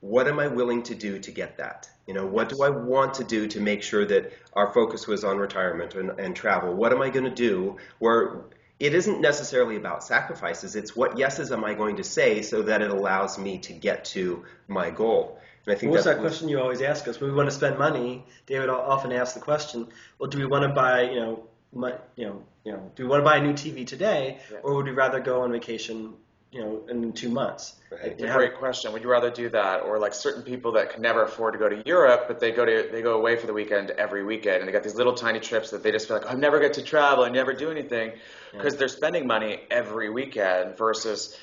[0.00, 1.88] What am I willing to do to get that?
[2.06, 5.24] You know, what do I want to do to make sure that our focus was
[5.24, 6.74] on retirement and, and travel?
[6.74, 8.44] What am I going to do where
[8.80, 10.74] it isn't necessarily about sacrifices.
[10.74, 14.06] It's what yeses am I going to say so that it allows me to get
[14.06, 15.38] to my goal.
[15.66, 17.78] And I think what's that question you always ask us when we want to spend
[17.78, 18.24] money?
[18.46, 22.24] David often asks the question, "Well, do we want to buy, you know, my, you
[22.24, 24.58] know, you know, do we want to buy a new TV today, yeah.
[24.62, 26.14] or would we rather go on vacation
[26.52, 27.74] you know, in two months.
[27.90, 28.20] Right.
[28.20, 28.92] A great question.
[28.92, 31.68] Would you rather do that, or like certain people that can never afford to go
[31.68, 34.68] to Europe, but they go to they go away for the weekend every weekend, and
[34.68, 36.74] they got these little tiny trips that they just feel like oh, I never get
[36.74, 38.12] to travel, I never do anything,
[38.52, 38.78] because yeah.
[38.80, 41.38] they're spending money every weekend versus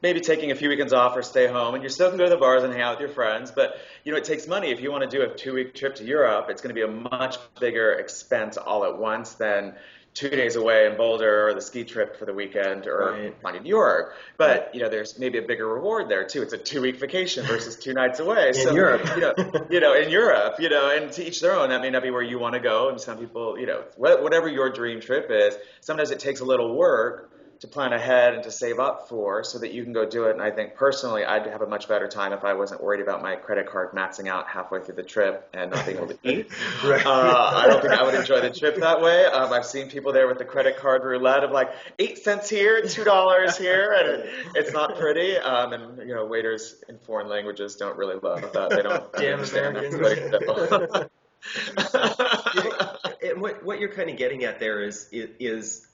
[0.00, 2.30] maybe taking a few weekends off or stay home, and you still can go to
[2.30, 4.70] the bars and hang out with your friends, but you know it takes money.
[4.70, 6.82] If you want to do a two week trip to Europe, it's going to be
[6.82, 9.74] a much bigger expense all at once than
[10.14, 13.40] two days away in Boulder or the ski trip for the weekend or right.
[13.40, 14.14] flying to New York.
[14.36, 14.74] But right.
[14.74, 16.42] you know, there's maybe a bigger reward there too.
[16.42, 18.48] It's a two week vacation versus two nights away.
[18.48, 19.34] in so, Europe, you know,
[19.70, 21.68] you know, in Europe, you know, and to each their own.
[21.70, 24.48] That may not be where you want to go, and some people, you know, whatever
[24.48, 25.56] your dream trip is.
[25.80, 29.58] Sometimes it takes a little work to plan ahead and to save up for so
[29.58, 30.32] that you can go do it.
[30.32, 33.20] And I think personally, I'd have a much better time if I wasn't worried about
[33.20, 36.48] my credit card maxing out halfway through the trip and not being able to eat.
[36.84, 37.04] right.
[37.04, 39.24] uh, I don't think I would enjoy the trip that way.
[39.24, 42.82] Um, I've seen people there with the credit card roulette of like eight cents here,
[42.82, 45.36] two dollars here, and it, it's not pretty.
[45.36, 48.70] Um, and you know, waiters in foreign languages don't really love that.
[48.70, 49.76] They don't Damn understand.
[49.76, 51.10] Americans.
[53.36, 55.87] what, what you're kind of getting at there is is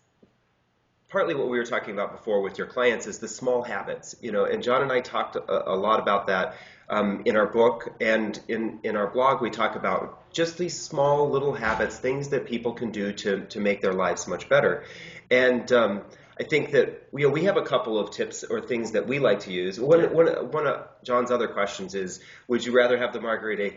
[1.14, 4.33] partly what we were talking about before with your clients is the small habits, you
[4.35, 6.46] know, and John and I talked a, a lot about that.
[6.88, 11.31] um, in our book and in, in our blog, we talk about just these small
[11.31, 14.85] little habits, things that people can do to, to make their lives much better.
[15.31, 16.03] And um,
[16.38, 19.18] I think that you know, we have a couple of tips or things that we
[19.18, 19.81] like to use.
[19.81, 23.72] One, one, one of John's other questions is, would you rather have the margarita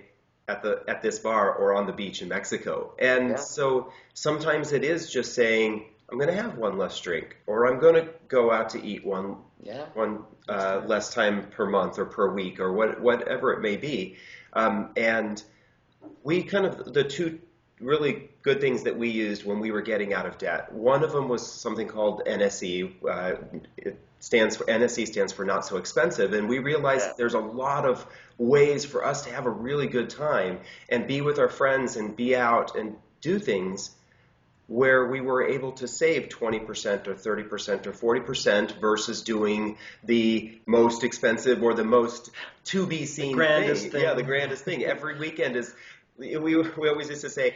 [0.50, 2.94] at the at this bar or on the beach in Mexico?
[3.00, 3.36] And Yeah.
[3.38, 7.80] so sometimes it is just saying, I'm going to have one less drink, or I'm
[7.80, 9.86] going to go out to eat one Yeah.
[9.94, 14.16] one uh, less time per month or per week or what, whatever it may be.
[14.54, 15.44] Um, and
[16.24, 17.40] we kind of the two
[17.82, 20.72] really good things that we used when we were getting out of debt.
[20.72, 22.94] One of them was something called NSE.
[23.08, 23.36] Uh,
[23.78, 27.14] it stands for NSE stands for not so expensive, and we realized Yeah.
[27.18, 28.06] there's a lot of
[28.38, 32.16] ways for us to have a really good time and be with our friends and
[32.16, 33.92] be out and do things
[34.68, 41.04] where we were able to save 20% or 30% or 40% versus doing the most
[41.06, 42.32] expensive or the most
[42.66, 43.92] to be seen grandest thing.
[43.92, 44.02] thing.
[44.04, 44.84] Yeah, the grandest thing.
[44.86, 45.74] Every weekend is,
[46.18, 47.56] we, we always used to say,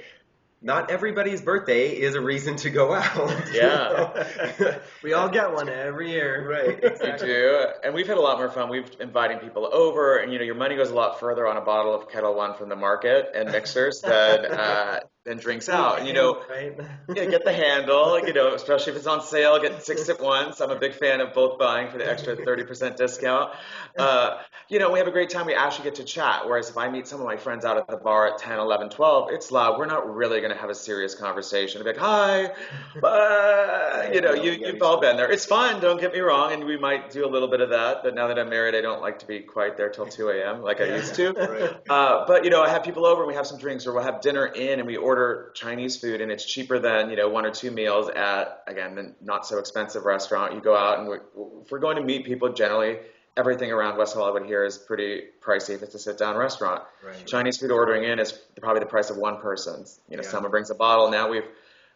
[0.63, 3.29] not everybody's birthday is a reason to go out.
[3.51, 4.13] you Yeah.
[4.59, 4.75] know?
[5.03, 6.47] We all get one every year.
[6.47, 8.69] right, We do, and we've had a lot more fun.
[8.69, 11.61] We've inviting people over, and you know, your money goes a lot further on a
[11.61, 15.99] bottle of Ketel One from the market and mixers than uh, than drinks out.
[15.99, 16.75] And you know, right?
[17.15, 18.19] yeah, get the handle.
[18.25, 20.59] You know, especially if it's on sale, get six at once.
[20.61, 23.53] I'm a big fan of both buying for the extra 30% discount.
[23.97, 25.45] Uh, you know, we have a great time.
[25.45, 26.45] We actually get to chat.
[26.45, 28.89] Whereas if I meet some of my friends out at the bar at 10, 11,
[28.89, 29.77] 12, it's loud.
[29.77, 31.83] We're not really going to have a serious conversation.
[31.83, 32.45] Be like, hi,
[33.03, 35.31] uh, you know, you, you've all been there.
[35.31, 35.81] It's fun.
[35.81, 36.53] Don't get me wrong.
[36.53, 37.97] And we might do a little bit of that.
[38.01, 40.63] But now that I'm married, I don't like to be quite there till 2 a.m.
[40.63, 41.77] like I used to.
[41.91, 44.03] Uh, but you know, I have people over and we have some drinks, or we'll
[44.03, 45.10] have dinner in and we order
[45.53, 49.13] Chinese food, and it's cheaper than you know one or two meals at again the
[49.21, 50.53] not so expensive restaurant.
[50.53, 51.21] You go out and we're,
[51.63, 52.97] if we're going to meet people, generally
[53.37, 56.83] everything around West Hollywood here is pretty pricey if it's a sit down restaurant.
[57.05, 57.25] Right.
[57.25, 59.99] Chinese food ordering in is probably the price of one person's.
[60.09, 60.29] You know, Yeah.
[60.29, 61.09] someone brings a bottle.
[61.09, 61.45] Now we've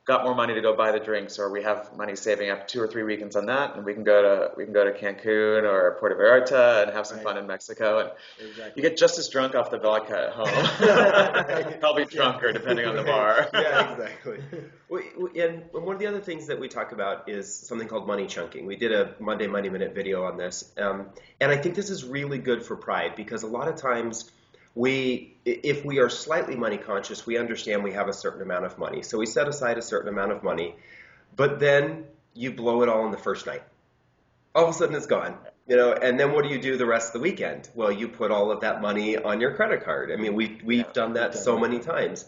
[0.05, 2.79] got more money to go buy the drinks, or we have money saving up two
[2.79, 5.63] or three weekends on that, and we can go to we can go to Cancun
[5.63, 8.11] or Puerto Vallarta and have some fun in Mexico, and
[8.49, 8.73] Exactly.
[8.83, 13.03] you get just as drunk off the vodka at home, probably drunker depending on the
[13.03, 13.49] bar.
[13.53, 14.39] yeah, exactly.
[14.89, 18.05] We, we, and one of the other things that we talk about is something called
[18.05, 18.65] money chunking.
[18.67, 21.07] We did a Monday Money Minute video on this, um,
[21.41, 24.31] and I think this is really good for pride because a lot of times
[24.75, 28.77] we, if we are slightly money conscious, we understand we have a certain amount of
[28.77, 30.75] money, so we set aside a certain amount of money,
[31.35, 33.63] but then you blow it all in the first night.
[34.53, 35.37] All of a sudden, it's gone.
[35.67, 37.69] You know, and then what do you do the rest of the weekend?
[37.73, 40.11] Well, you put all of that money on your credit card.
[40.11, 42.25] I mean, we we've done that so many times.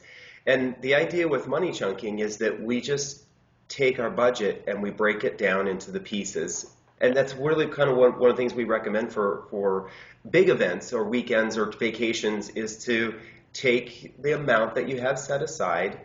[0.48, 3.24] And the idea with money chunking is that we just
[3.68, 6.66] take our budget and we break it down into the pieces.
[7.00, 9.92] And that's really kind of one, one of the things we recommend for, for
[10.30, 13.16] big events or weekends or vacations is to
[13.54, 16.00] take the amount that you have set aside.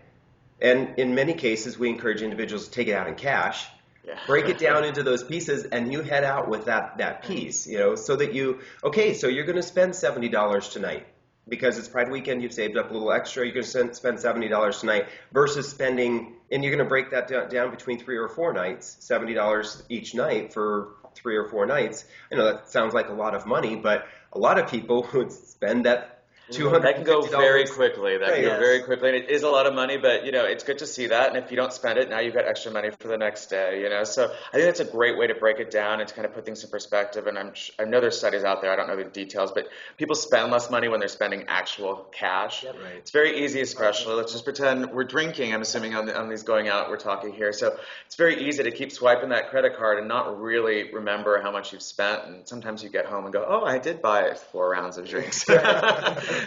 [0.61, 3.66] And in many cases, we encourage individuals to take it out in cash
[4.07, 4.18] Yeah.
[4.26, 7.78] break it down into those pieces and you head out with that that piece you
[7.78, 11.07] know so that you okay so you're going to spend $70 tonight
[11.48, 14.81] because it's pride weekend you've saved up a little extra you're going to spend $70
[14.81, 18.96] tonight versus spending and you're going to break that down, between three or four nights
[19.00, 22.05] $70 each night for three or four nights.
[22.31, 25.33] I know that sounds like a lot of money but a lot of people would
[25.33, 26.12] spend that
[26.50, 28.18] $250 That can go very quickly.
[28.18, 28.44] That can Right.
[28.44, 29.96] go very quickly, and it is a lot of money.
[29.96, 31.28] But you know, it's good to see that.
[31.28, 33.81] And if you don't spend it, now you've got extra money for the next day.
[33.83, 36.14] You know, so I think that's a great way to break it down and to
[36.14, 37.26] kind of put things in perspective.
[37.26, 38.72] And I'm I know there's studies out there.
[38.72, 42.64] I don't know the details, but people spend less money when they're spending actual cash.
[42.64, 42.74] Right.
[42.98, 44.14] It's very easy, especially.
[44.14, 45.55] Let's just pretend we're drinking.
[45.55, 47.52] I'm assuming on, the, on these going out, we're talking here.
[47.52, 47.76] So
[48.07, 51.72] it's very easy to keep swiping that credit card and not really remember how much
[51.72, 52.24] you've spent.
[52.24, 55.44] And sometimes you get home and go, "Oh, I did buy four rounds of drinks,"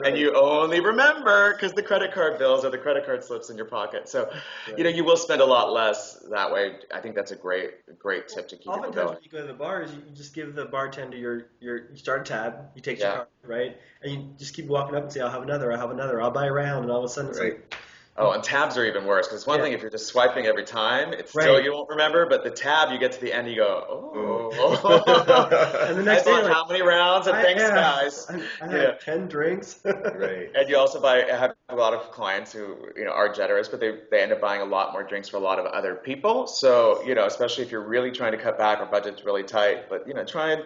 [0.05, 3.57] and you only remember because the credit card bills or the credit card slips in
[3.57, 4.09] your pocket.
[4.09, 4.29] So,
[4.77, 6.77] you know, you will spend a lot less that way.
[6.93, 9.13] I think that's a great, great tip to keep people Oftentimes, going.
[9.15, 11.97] when you go to the bars, you you just give the bartender your, your you
[11.97, 13.05] start a tab, you take Yeah.
[13.05, 15.79] your card, right, and you just keep walking up and say, "I'll have another, I'll
[15.79, 17.53] have another, I'll buy a round," and all of a sudden it's Right.
[17.53, 17.75] like,
[18.17, 19.65] Oh, and tabs are even worse because it's one Yeah.
[19.65, 22.25] thing if you're just swiping every time, it's still you won't remember.
[22.29, 24.85] But the tab, you get to the end, you go, oh.
[25.89, 27.27] and the next I day, like, how many rounds?
[27.27, 28.25] And I- thanks, yeah, guys.
[28.29, 29.79] I, I had ten drinks.
[29.85, 31.23] right And you also buy.
[31.23, 34.31] I have a lot of clients who you know are generous, but they they end
[34.31, 36.47] up buying a lot more drinks for a lot of other people.
[36.47, 39.89] So you know, especially if you're really trying to cut back or budget's really tight,
[39.89, 40.63] but you know, try and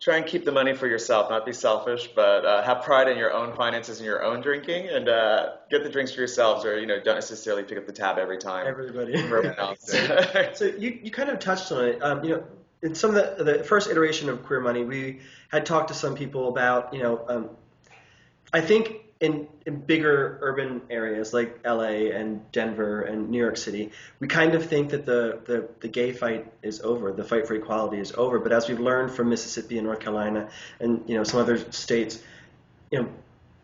[0.00, 1.30] try and keep the money for yourself.
[1.30, 4.88] Not be selfish, but uh, have pride in your own finances and your own drinking,
[4.88, 7.92] and uh, get the drinks for yourselves, or you know, don't necessarily pick up the
[7.92, 8.66] tab every time.
[8.66, 9.14] Everybody.
[9.58, 9.90] else.
[10.54, 12.02] So you, you kind of touched on it.
[12.02, 12.44] Um, you know,
[12.82, 16.14] in some of the, the first iteration of Queer Money, we had talked to some
[16.14, 17.50] people about, you know, um,
[18.52, 23.90] I think in, in bigger urban areas like LA and Denver and New York City,
[24.20, 27.54] we kind of think that the, the, the gay fight is over, the fight for
[27.54, 28.38] equality is over.
[28.38, 32.22] But as we've learned from Mississippi and North Carolina and you know some other states,
[32.90, 33.08] you know,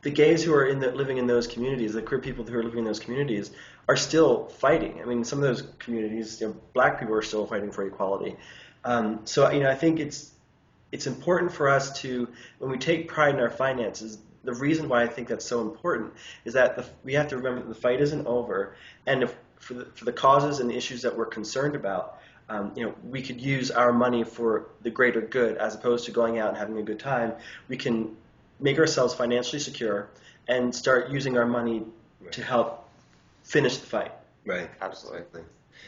[0.03, 2.63] the gays who are in the, living in those communities, the queer people who are
[2.63, 3.51] living in those communities,
[3.89, 5.01] are still fighting.
[5.01, 8.37] I mean, some of those communities, you know, black people are still fighting for equality.
[8.85, 10.33] Um, so you know, I think it's
[10.91, 14.19] it's important for us to when we take pride in our finances.
[14.45, 16.13] The reason why I think that's so important
[16.45, 18.77] is that the, we have to remember that the fight isn't over,
[19.07, 22.73] and if, for the for the causes and the issues that we're concerned about, um,
[22.77, 26.39] you know, we could use our money for the greater good as opposed to going
[26.39, 27.33] out and having a good time.
[27.69, 28.17] We can
[28.61, 30.09] make ourselves financially secure
[30.49, 31.83] and start using our money
[32.31, 32.89] to help
[33.43, 34.13] finish the fight.
[34.45, 34.71] Right.
[34.81, 35.43] Absolutely.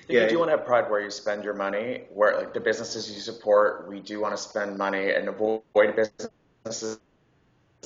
[0.08, 2.60] Yeah, you do want to have pride where you spend your money, where like the
[2.60, 7.00] businesses you support, we do want to spend money and avoid businesses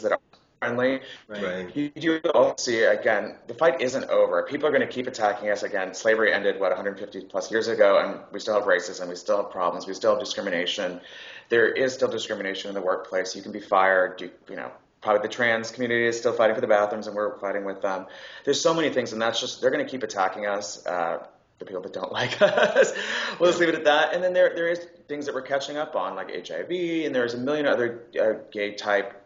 [0.03, 0.21] that are
[0.61, 1.01] friendly.
[1.27, 1.75] Right.
[1.75, 4.43] You do also see again, the fight isn't over.
[4.43, 5.95] People are going to keep attacking us again.
[5.95, 9.51] Slavery ended what 150 plus years ago, and we still have racism, we still have
[9.51, 11.01] problems, we still have discrimination.
[11.49, 13.35] There is still discrimination in the workplace.
[13.35, 14.21] You can be fired.
[14.21, 14.71] You, you know,
[15.01, 18.07] probably the trans community is still fighting for the bathrooms, and we're fighting with them.
[18.45, 20.85] There's so many things, and that's just they're going to keep attacking us.
[20.87, 21.27] Uh,
[21.59, 22.93] the people that don't like us.
[23.39, 24.15] we'll just leave it at that.
[24.15, 27.33] And then there there is things that we're catching up on, like HIV, and there's
[27.33, 29.20] a million other uh, gay type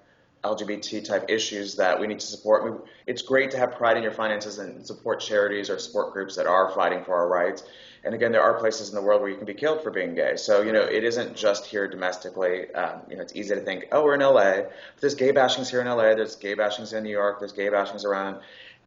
[0.44, 2.88] LGBT type issues that we need to support.
[3.06, 6.46] It's great to have pride in your finances and support charities or support groups that
[6.46, 7.64] are fighting for our rights.
[8.04, 10.14] And again, there are places in the world where you can be killed for being
[10.14, 10.36] gay.
[10.36, 12.72] So, you know, it isn't just here domestically.
[12.74, 14.62] Um, you know, it's easy to think, oh, we're in LA.
[14.62, 16.14] But there's gay bashings here in LA.
[16.14, 17.38] There's gay bashings in New York.
[17.38, 18.40] There's gay bashings around.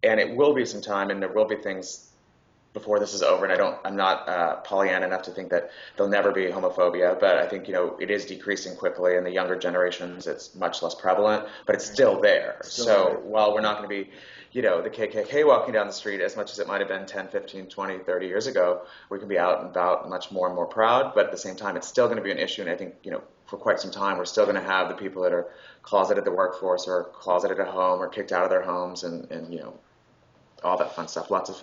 [0.04, 2.12] And it will be some time, and there will be things
[2.78, 5.72] before this is over, and I don't, I'm not uh, Pollyanna enough to think that
[5.96, 9.16] there'll never be homophobia, but I think you know it is decreasing quickly.
[9.16, 12.60] In the younger generations, it's much less prevalent, but it's still there.
[12.62, 13.20] Still so there.
[13.20, 14.12] while we're not going to be,
[14.52, 17.06] you know, the KKK walking down the street as much as it might have been
[17.06, 20.56] 10, 15, 20, 30 years ago, we can be out and about much more and
[20.56, 21.14] more proud.
[21.16, 22.94] But at the same time, it's still going to be an issue, and I think
[23.04, 25.48] you know for quite some time, we're still going to have the people that are
[25.82, 29.32] closeted at the workforce or closeted at home or kicked out of their homes, and
[29.32, 29.74] and you know
[30.64, 31.32] all that fun stuff.
[31.32, 31.58] Lots of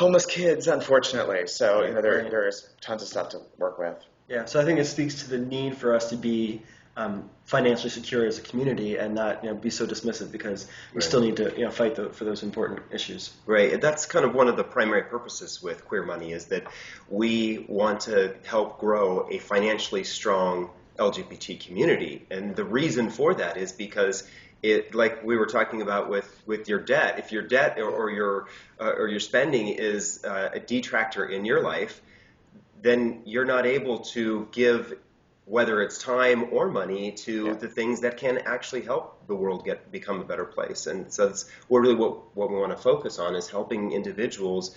[0.00, 1.46] homeless kids, unfortunately.
[1.46, 2.30] So you know there Right.
[2.30, 3.98] there is tons of stuff to work with.
[4.28, 6.62] Yeah, so I think it speaks to the need for us to be
[6.96, 10.96] um, financially secure as a community and not you know, be so dismissive because we
[10.96, 11.02] Right.
[11.02, 13.30] still need to you know, fight the, for those important issues.
[13.46, 16.64] Right, and that's kind of one of the primary purposes with Queer Money is that
[17.08, 23.56] we want to help grow a financially strong LGBT community, and the reason for that
[23.56, 24.24] is because
[24.62, 28.10] it, like we were talking about with, with your debt, if your debt or, or
[28.10, 28.46] your
[28.80, 32.00] uh, or your spending is uh, a detractor in your life,
[32.82, 34.94] then you're not able to give
[35.46, 37.52] whether it's time or money to Yeah.
[37.54, 40.86] the things that can actually help the world get become a better place.
[40.86, 44.76] And so that's what really what, what we want to focus on is helping individuals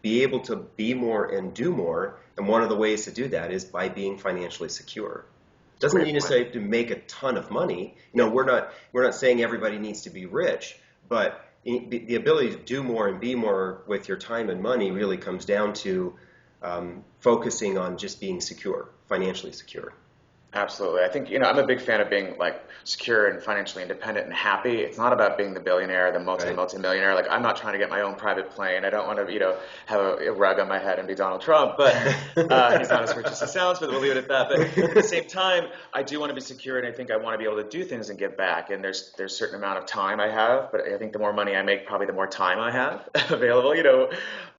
[0.00, 2.18] be able to be more and do more.
[2.36, 5.26] And one of the ways to do that is by being financially secure.
[5.80, 7.96] Doesn't mean to say to make a ton of money.
[8.12, 12.14] You know, we're not we're not saying everybody needs to be rich, but the the
[12.16, 15.72] ability to do more and be more with your time and money really comes down
[15.74, 16.14] to
[16.62, 19.92] um, focusing on just being secure, financially secure.
[20.54, 21.02] Absolutely.
[21.02, 24.26] I think, you know, I'm a big fan of being like secure and financially independent
[24.26, 24.80] and happy.
[24.80, 26.54] It's not about being the billionaire, the multi Right.
[26.54, 27.14] multi millionaire.
[27.14, 28.84] Like I'm not trying to get my own private plane.
[28.84, 31.14] I don't want to, you know, have a, a rug on my head and be
[31.14, 31.94] Donald Trump, but
[32.36, 34.48] uh, he's not as rich as he sounds, but we'll leave it at that.
[34.48, 37.16] But at the same time, I do want to be secure and I think I
[37.16, 38.70] want to be able to do things and give back.
[38.70, 41.32] And there's there's a certain amount of time I have, but I think the more
[41.32, 44.10] money I make, probably the more time I have available, you know,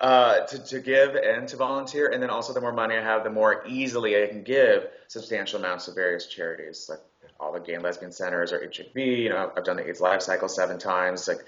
[0.01, 2.09] uh, to, to give and to volunteer.
[2.09, 5.59] And then also the more money I have, the more easily I can give substantial
[5.59, 6.99] amounts to various charities, like
[7.39, 8.95] all the gay and lesbian centers or HIV.
[8.95, 11.27] You know, I've done the AIDS Life Cycle seven times.
[11.27, 11.39] Like,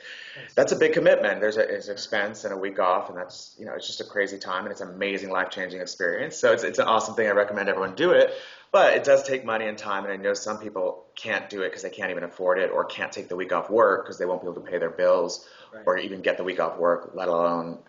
[0.55, 1.39] that's a big commitment.
[1.39, 4.03] There's a, it's expense and a week off, and that's you know, it's just a
[4.03, 6.37] crazy time, and it's an amazing life changing experience.
[6.37, 7.27] So it's it's an awesome thing.
[7.27, 8.31] I recommend everyone do it.
[8.69, 11.69] But it does take money and time, and I know some people can't do it
[11.69, 14.25] because they can't even afford it, or can't take the week off work because they
[14.25, 15.83] won't be able to pay their bills, Right.
[15.85, 17.79] or even get the week off work, let alone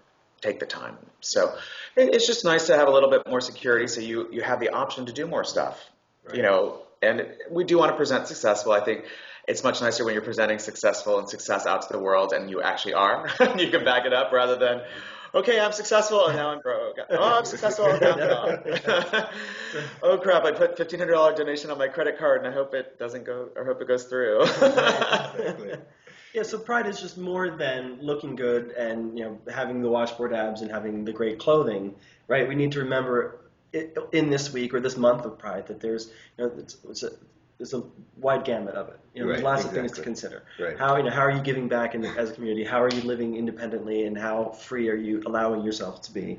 [0.40, 0.96] take the time.
[1.20, 1.54] So
[1.96, 4.60] it, it's just nice to have a little bit more security, so you you have
[4.60, 5.82] the option to do more stuff.
[6.34, 8.72] You know, and we do want to present successful.
[8.72, 9.04] I think
[9.46, 12.60] it's much nicer when you're presenting successful and success out to the world, and you
[12.60, 13.28] actually are.
[13.56, 14.82] you can back it up rather than.
[15.34, 16.96] Okay, I'm successful and now I'm broke.
[17.10, 18.60] Oh, I'm successful and now I'm
[19.12, 19.32] not.
[20.02, 20.44] oh crap!
[20.44, 23.24] I put fifteen hundred dollar donation on my credit card and I hope it doesn't
[23.24, 24.44] go or hope it goes through.
[26.34, 30.32] Yeah, so pride is just more than looking good and you know having the washboard
[30.32, 31.94] abs and having the great clothing,
[32.26, 32.46] right?
[32.46, 33.40] We need to remember
[34.12, 37.10] in this week or this month of Pride that there's you know it's, it's a,
[37.58, 37.82] there's a
[38.16, 38.98] wide gamut of it.
[39.14, 40.44] You know, there's Right, lots of things to consider.
[40.58, 40.78] Right.
[40.78, 42.64] How you know how are you giving back in, as a community?
[42.64, 46.38] How are you living independently, and how free are you allowing yourself to be?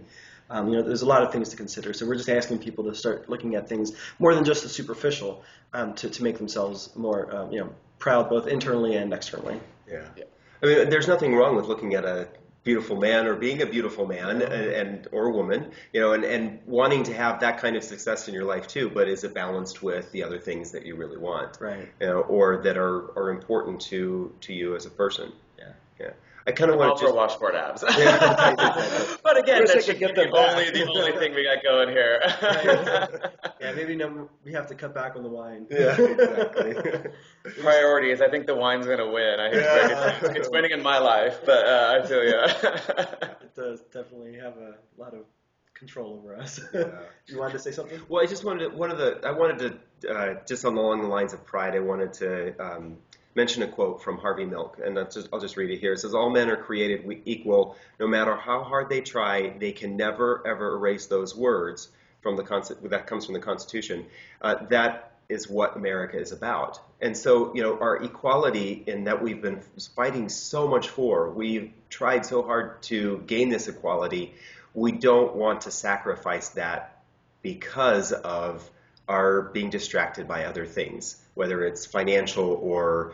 [0.52, 1.94] Um, you know, there's a lot of things to consider.
[1.94, 5.44] So we're just asking people to start looking at things more than just the superficial
[5.74, 7.70] um, to to make themselves more um, you know
[8.00, 9.60] proud both internally and externally.
[9.90, 10.24] Yeah.
[10.62, 12.28] I mean, there's nothing wrong with looking at a
[12.64, 16.60] beautiful man or being a beautiful man and, and or woman, you know, and, and
[16.66, 18.90] wanting to have that kind of success in your life too.
[18.94, 21.90] But is it balanced with the other things that you really want, Right.
[22.02, 25.32] you know, or that are, are important to to you as a person?
[25.58, 25.72] Yeah.
[26.00, 26.12] Yeah.
[26.48, 27.84] I kind of want for to just washboard abs.
[27.98, 31.44] Yeah, but again, Wish I that could should get the only the only thing we
[31.44, 32.20] got going here.
[33.60, 35.68] Yeah, maybe no, we have to cut back on the wine.
[35.70, 37.12] Yeah, exactly.
[37.62, 38.22] Priorities.
[38.22, 39.40] I think the wine's gonna win.
[39.40, 40.40] I hate to break it to you.
[40.40, 42.40] it's winning in my life, but uh, I feel you.
[42.42, 45.26] it does definitely have a lot of
[45.74, 46.60] control over us.
[46.74, 48.00] you wanted to say something?
[48.08, 51.02] Well, I just wanted to, one of the I wanted to uh, just on along
[51.02, 51.76] the lines of pride.
[51.76, 52.98] I wanted to um,
[53.36, 55.94] mention a quote from Harvey Milk, and that's just, I'll just read it here.
[55.94, 57.76] It says, "All men are created equal.
[58.00, 61.90] No matter how hard they try, they can never ever erase those words
[62.22, 64.06] from the concept that comes from the Constitution.
[64.42, 66.80] Uh, that is what America is about.
[67.02, 69.62] And so, you know, our equality in that we've been
[69.96, 74.34] fighting so much for, we've tried so hard to gain this equality.
[74.74, 77.04] We don't want to sacrifice that
[77.42, 78.68] because of
[79.08, 83.14] our being distracted by other things, whether it's financial or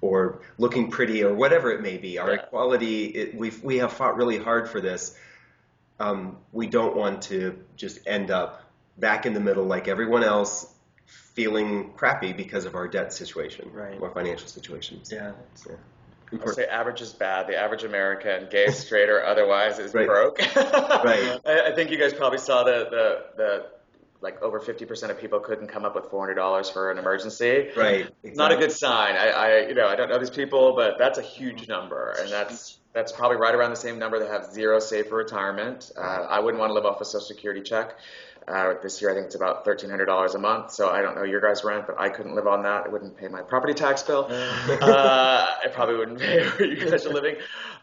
[0.00, 2.18] or looking pretty or whatever it may be.
[2.18, 2.42] Our Yeah.
[2.42, 5.16] equality, it, we've, we have fought really hard for this.
[6.00, 8.62] Um, we don't want to just end up
[8.98, 10.72] back in the middle like everyone else,
[11.34, 14.00] feeling crappy because of our debt situation, Right.
[14.00, 15.10] our financial situations.
[15.12, 15.32] Yeah.
[15.68, 15.76] Yeah.
[16.40, 17.46] I'll say average is bad.
[17.46, 20.06] The average American, gay, straight, or otherwise, is Right.
[20.06, 20.38] broke.
[20.56, 21.38] Right.
[21.46, 23.66] I, I think you guys probably saw the the, the
[24.24, 27.68] like over 50% of people couldn't come up with $400 for an emergency.
[27.76, 28.10] Right.
[28.24, 29.16] Not a good sign.
[29.16, 32.32] I, I, you know, I don't know these people, but that's a huge number, and
[32.32, 35.90] that's that's probably right around the same number that have zero save for retirement.
[35.96, 37.96] Uh, I wouldn't want to live off a Social Security check.
[38.46, 40.72] Uh, this year, I think it's about thirteen hundred dollars a month.
[40.72, 42.86] So I don't know your guys' rent, but I couldn't live on that.
[42.86, 44.26] It wouldn't pay my property tax bill.
[44.30, 47.36] uh, I probably wouldn't pay where you guys are living.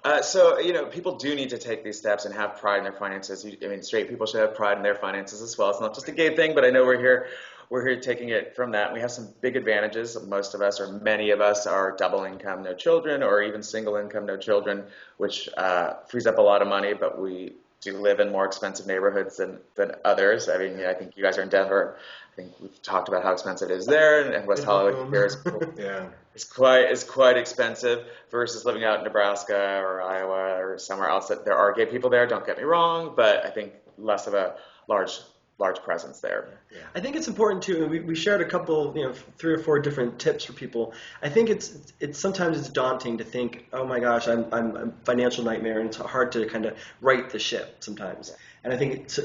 [0.04, 2.84] Uh, so you know, people do need to take these steps and have pride in
[2.84, 3.44] their finances.
[3.44, 5.70] You, I mean, straight people should have pride in their finances as well.
[5.70, 7.28] It's not just a gay thing, but I know we're here
[7.72, 8.92] we're here taking it from that.
[8.92, 10.22] We have some big advantages.
[10.28, 13.96] Most of us, or many of us, are double income, no children, or even single
[13.96, 14.84] income, no children,
[15.16, 16.94] which uh, frees up a lot of money.
[16.94, 20.48] But we do live in more expensive neighborhoods than, than others.
[20.48, 21.98] I mean, I think you guys are in Denver.
[22.32, 25.38] I think we've talked about how expensive it is there, and, West Hollywood here is
[25.78, 26.06] Yeah.
[26.34, 31.28] is quite is quite expensive versus living out in Nebraska or Iowa or somewhere else.
[31.28, 32.26] That there are gay people there.
[32.28, 34.56] Don't get me wrong, but I think less of a
[34.88, 35.20] large
[35.62, 36.50] large presence there.
[36.96, 37.88] I think it's important too.
[37.88, 40.94] We, we shared a couple, you know, three or four different tips for people.
[41.22, 44.92] I think it's it's sometimes it's daunting to think, oh my gosh, I'm I'm a
[45.06, 48.36] financial nightmare, and it's hard to kind of right the ship sometimes.
[48.64, 49.20] And I think it's,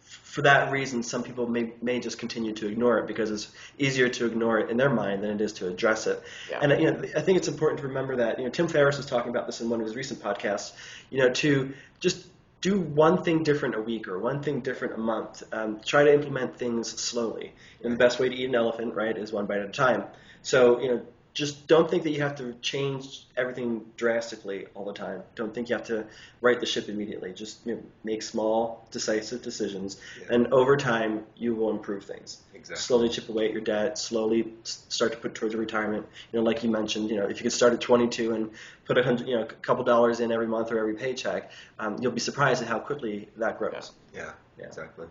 [0.00, 3.48] for that reason, some people may may just continue to ignore it because it's
[3.78, 6.22] easier to ignore it in their mind than it is to address it.
[6.48, 6.60] Yeah.
[6.62, 8.38] And you know, I think it's important to remember that.
[8.38, 10.72] You know, Tim Ferriss was talking about this in one of his recent podcasts.
[11.10, 12.26] You know, to just
[12.60, 15.42] do one thing different a week or one thing different a month.
[15.52, 17.54] Um, try to implement things slowly.
[17.82, 20.04] And the best way to eat an elephant, right, is one bite at a time.
[20.42, 24.92] So, you know, just don't think that you have to change everything drastically all the
[24.92, 25.22] time.
[25.36, 26.06] Don't think you have to
[26.40, 27.32] right the ship immediately.
[27.32, 32.38] Just you know, make small, decisive decisions, and over time you will improve things.
[32.54, 32.82] Exactly.
[32.82, 33.96] Slowly chip away at your debt.
[33.98, 36.06] Slowly start to put towards retirement.
[36.32, 38.50] You know, like you mentioned, you know, if you could start at 22 and
[38.84, 41.96] put a hundred, you know, a couple dollars in every month or every paycheck, um,
[42.00, 43.92] you'll be surprised at how quickly that grows.
[44.14, 44.32] Yeah.
[44.58, 44.66] Yeah.
[44.66, 45.06] Exactly.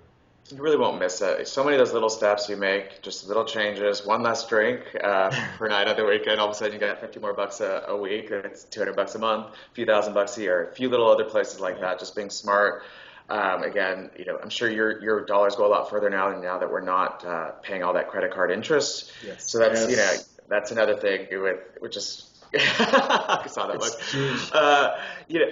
[0.51, 1.47] You really won't miss it.
[1.47, 5.29] So many of those little steps you make, just little changes, one less drink uh,
[5.57, 7.85] per night on the weekend, all of a sudden you got 50 more bucks a,
[7.87, 10.75] a week, and it's 200 bucks a month, a few thousand bucks a year, a
[10.75, 11.99] few little other places like that.
[11.99, 12.83] Just being smart.
[13.29, 16.41] Um, again, you know, I'm sure your your dollars go a lot further now, than
[16.41, 19.11] now that we're not uh, paying all that credit card interest.
[19.23, 19.51] Yes.
[19.51, 20.13] So that's you know
[20.47, 24.51] that's another thing with which is I saw that It's.
[24.51, 25.51] Uh, you know,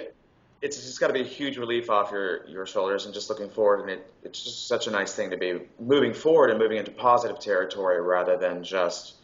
[0.60, 3.48] it's just got to be a huge relief off your, your shoulders and just looking
[3.48, 3.80] forward.
[3.80, 6.90] And it, it's just such a nice thing to be moving forward and moving into
[6.90, 9.14] positive territory rather than just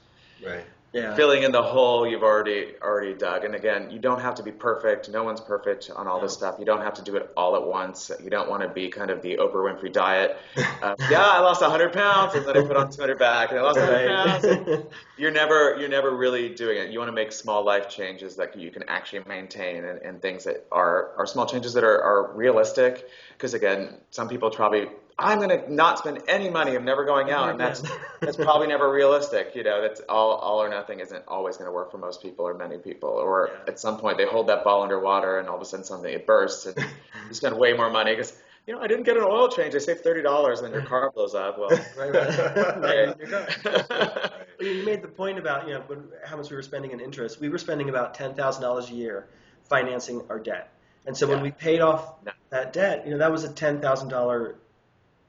[0.44, 0.64] Right.
[0.94, 1.16] Yeah.
[1.16, 3.44] filling in the hole you've already already dug.
[3.44, 5.10] And again, you don't have to be perfect.
[5.10, 6.54] No one's perfect on all this stuff.
[6.60, 8.12] You don't have to do it all at once.
[8.22, 10.36] You don't want to be kind of the Oprah Winfrey diet.
[10.56, 13.62] Uh, yeah, I lost 100 pounds and then I put on 200 back and I
[13.62, 14.68] lost 100 pounds.
[14.68, 14.86] Right.
[15.18, 16.90] You're never you're never really doing it.
[16.90, 20.44] You want to make small life changes that you can actually maintain and, and things
[20.44, 23.08] that are, are small changes that are, are realistic.
[23.32, 24.88] Because again, some people probably
[25.18, 26.74] I'm going to not spend any money.
[26.74, 27.82] I'm never going out, and that's
[28.20, 29.52] that's probably never realistic.
[29.54, 32.46] You know, that's all all or nothing isn't always going to work for most people
[32.46, 33.10] or many people.
[33.10, 33.72] Or Yeah.
[33.72, 36.26] at some point they hold that ball underwater, and all of a sudden something it
[36.26, 36.76] bursts, and
[37.28, 38.36] you spend way more money because
[38.66, 39.74] you know I didn't get an oil change.
[39.74, 41.58] I saved thirty dollars, and then your car blows up.
[41.58, 42.56] Well, Right, right.
[42.80, 43.12] Not yeah.
[43.12, 44.30] in your car.
[44.58, 45.82] Well, You made the point about you know
[46.24, 47.40] how much we were spending in interest.
[47.40, 49.28] We were spending about ten thousand dollars a year
[49.68, 50.70] financing our debt,
[51.06, 52.32] and so when we paid off No.
[52.50, 54.56] that debt, you know that was a ten thousand dollar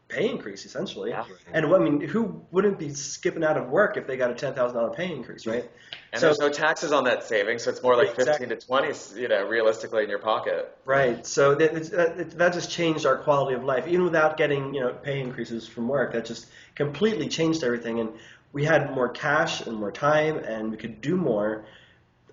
[0.08, 1.10] pay increase essentially.
[1.10, 1.26] Yeah.
[1.51, 4.53] And I mean, who wouldn't be skipping out of work if they got a ten
[4.53, 5.70] thousand dollar pay increase, right?
[6.12, 8.47] And So- there's no taxes on that savings, so it's more like Exactly.
[8.47, 10.78] 15 to 20, you know, realistically in your pocket.
[10.86, 11.26] Right.
[11.26, 14.93] So that, that, that just changed our quality of life, even without getting you know
[14.93, 16.14] pay increases from work.
[16.14, 18.10] That just completely changed everything, and
[18.53, 21.66] we had more cash and more time, and we could do more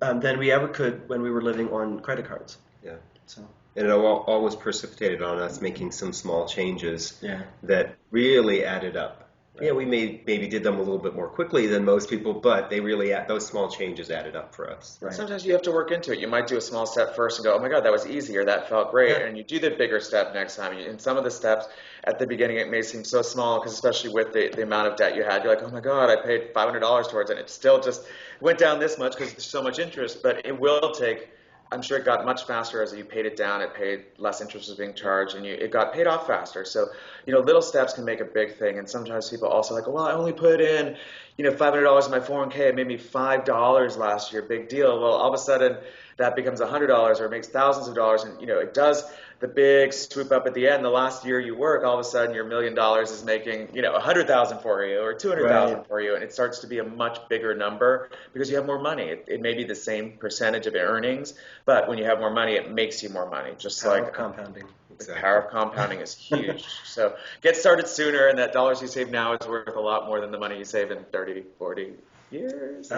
[0.01, 2.57] um, than we ever could when we were living on credit cards.
[2.83, 2.95] Yeah.
[3.25, 3.41] So
[3.75, 7.41] And it all, all precipitated on us making some small changes yeah.
[7.63, 9.23] that really added up.
[9.61, 12.71] Yeah, we may, maybe did them a little bit more quickly than most people, but
[12.71, 14.97] they really add, those small changes added up for us.
[14.99, 15.13] Right.
[15.13, 16.19] Sometimes you have to work into it.
[16.19, 18.43] You might do a small step first and go, oh my God, that was easier.
[18.45, 19.11] that felt great.
[19.11, 19.27] Yeah.
[19.27, 20.75] And you do the bigger step next time.
[20.75, 21.67] And some of the steps
[22.05, 24.97] at the beginning, it may seem so small, because especially with the, the amount of
[24.97, 27.37] debt you had, you're like, oh my God, I paid $500 towards it.
[27.37, 28.07] And it still just
[28.41, 30.23] went down this much because there's so much interest.
[30.23, 31.29] But it will take,
[31.71, 33.61] I'm sure it got much faster as you paid it down.
[33.61, 36.65] It paid less interest was being charged, and you, it got paid off faster.
[36.65, 36.87] So,
[37.25, 38.77] you know, little steps can make a big thing.
[38.77, 40.95] And sometimes people also like, well, I only put in,
[41.37, 42.57] you know, $500 in my 401k.
[42.57, 44.41] It made me $5 last year.
[44.43, 44.99] Big deal.
[45.01, 45.77] Well, all of a sudden
[46.17, 48.23] that becomes $100 or makes thousands of dollars.
[48.23, 49.03] And, you know, it does
[49.39, 50.85] the big swoop up at the end.
[50.85, 53.81] The last year you work, all of a sudden your million dollars is making, you
[53.81, 55.87] know, 100,000 for you or 200,000 Right.
[55.87, 56.15] for you.
[56.15, 59.03] And it starts to be a much bigger number because you have more money.
[59.09, 61.33] It, it may be the same percentage of earnings,
[61.65, 63.51] but when you have more money, it makes you more money.
[63.57, 64.65] Just Power like compounding.
[64.99, 66.63] the power of compounding is huge.
[66.85, 70.21] so get started sooner, and that dollars you save now is worth a lot more
[70.21, 71.93] than the money you save in 30, 40
[72.33, 72.89] years.
[72.91, 72.97] we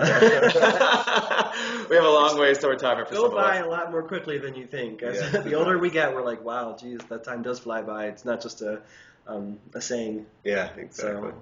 [1.96, 3.66] have a long ways to retirement for Go some of by us.
[3.66, 5.02] a lot more quickly than you think.
[5.04, 5.42] As Yeah.
[5.42, 8.08] the older we get, we're like, wow, geez, that time does fly by.
[8.08, 8.82] It's not just a
[9.28, 10.26] um, a saying.
[10.44, 11.32] Yeah, exactly.
[11.32, 11.34] So,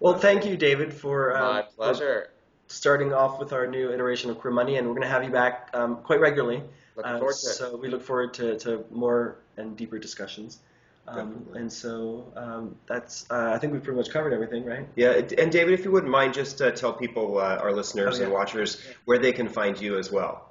[0.00, 2.30] well, thank you, David, for um, My pleasure.
[2.66, 5.30] starting off with our new iteration of Queer Money, and we're going to have you
[5.30, 6.62] back um, quite regularly.
[6.96, 7.54] Looking Uh, forward to it.
[7.54, 10.58] So we look forward to, to more and deeper discussions.
[11.08, 14.86] Um, and so um, that's uh, I think we've pretty much covered everything, right?
[14.94, 18.18] Yeah, and David, if you wouldn't mind, just uh, tell people, uh, our listeners Oh,
[18.18, 18.24] yeah.
[18.24, 20.48] and watchers, where they can find you as well.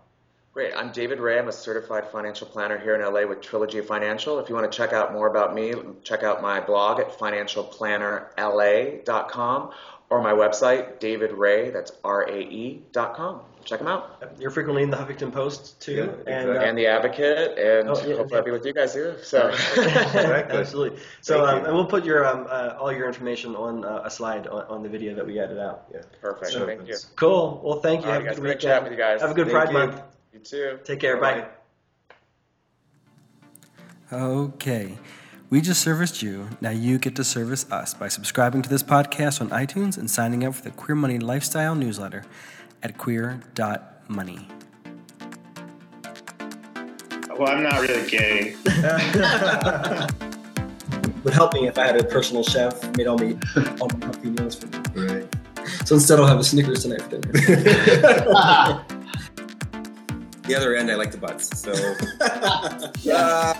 [0.53, 0.73] Great.
[0.75, 1.39] I'm David Rae.
[1.39, 4.37] I'm a certified financial planner here in LA with Trilogy Financial.
[4.39, 5.73] If you want to check out more about me,
[6.03, 9.71] check out my blog at financialplannerla.com
[10.11, 13.39] or my website, David Rae, that's R-A-E dot com.
[13.63, 14.21] Check them out.
[14.39, 15.93] You're frequently in the Huffington Post too,
[16.27, 18.37] Yeah, and uh, And The Advocate, and Oh, yeah, hopefully yeah.
[18.37, 19.15] I'll be with you guys too.
[19.23, 19.49] So.
[19.77, 20.99] Absolutely.
[21.21, 21.65] So, um, you.
[21.65, 24.83] and we'll put your um, uh, all your information on uh, a slide on, on
[24.83, 25.85] the video that we edit out.
[25.93, 26.01] Yeah.
[26.19, 26.51] Perfect.
[26.51, 26.65] Sure.
[26.65, 26.95] Thank you.
[27.15, 27.61] Cool.
[27.63, 28.07] Well, thank you.
[28.07, 28.61] All Have right, a good Great weekend.
[28.61, 29.21] chatting with you guys.
[29.21, 29.73] Have a good Thank Pride you.
[29.73, 30.01] Month.
[30.33, 30.79] You too.
[30.83, 31.17] Take care.
[31.17, 31.45] Bye.
[34.11, 34.97] Okay.
[35.51, 36.47] We just serviced you.
[36.61, 40.45] Now you get to service us by subscribing to this podcast on iTunes and signing
[40.45, 42.23] up for the Queer Money Lifestyle newsletter
[42.81, 44.47] at queer.money.
[47.37, 48.55] Well, I'm not really gay.
[51.25, 53.37] Would help me if I had a personal chef made all me
[53.81, 54.79] all my healthy meals for me.
[55.05, 55.27] Right.
[55.83, 58.85] So instead, I'll have a Snickers tonight for dinner.
[60.47, 61.59] The other end, I like the butts.
[61.59, 61.71] So.
[63.13, 63.53] Uh,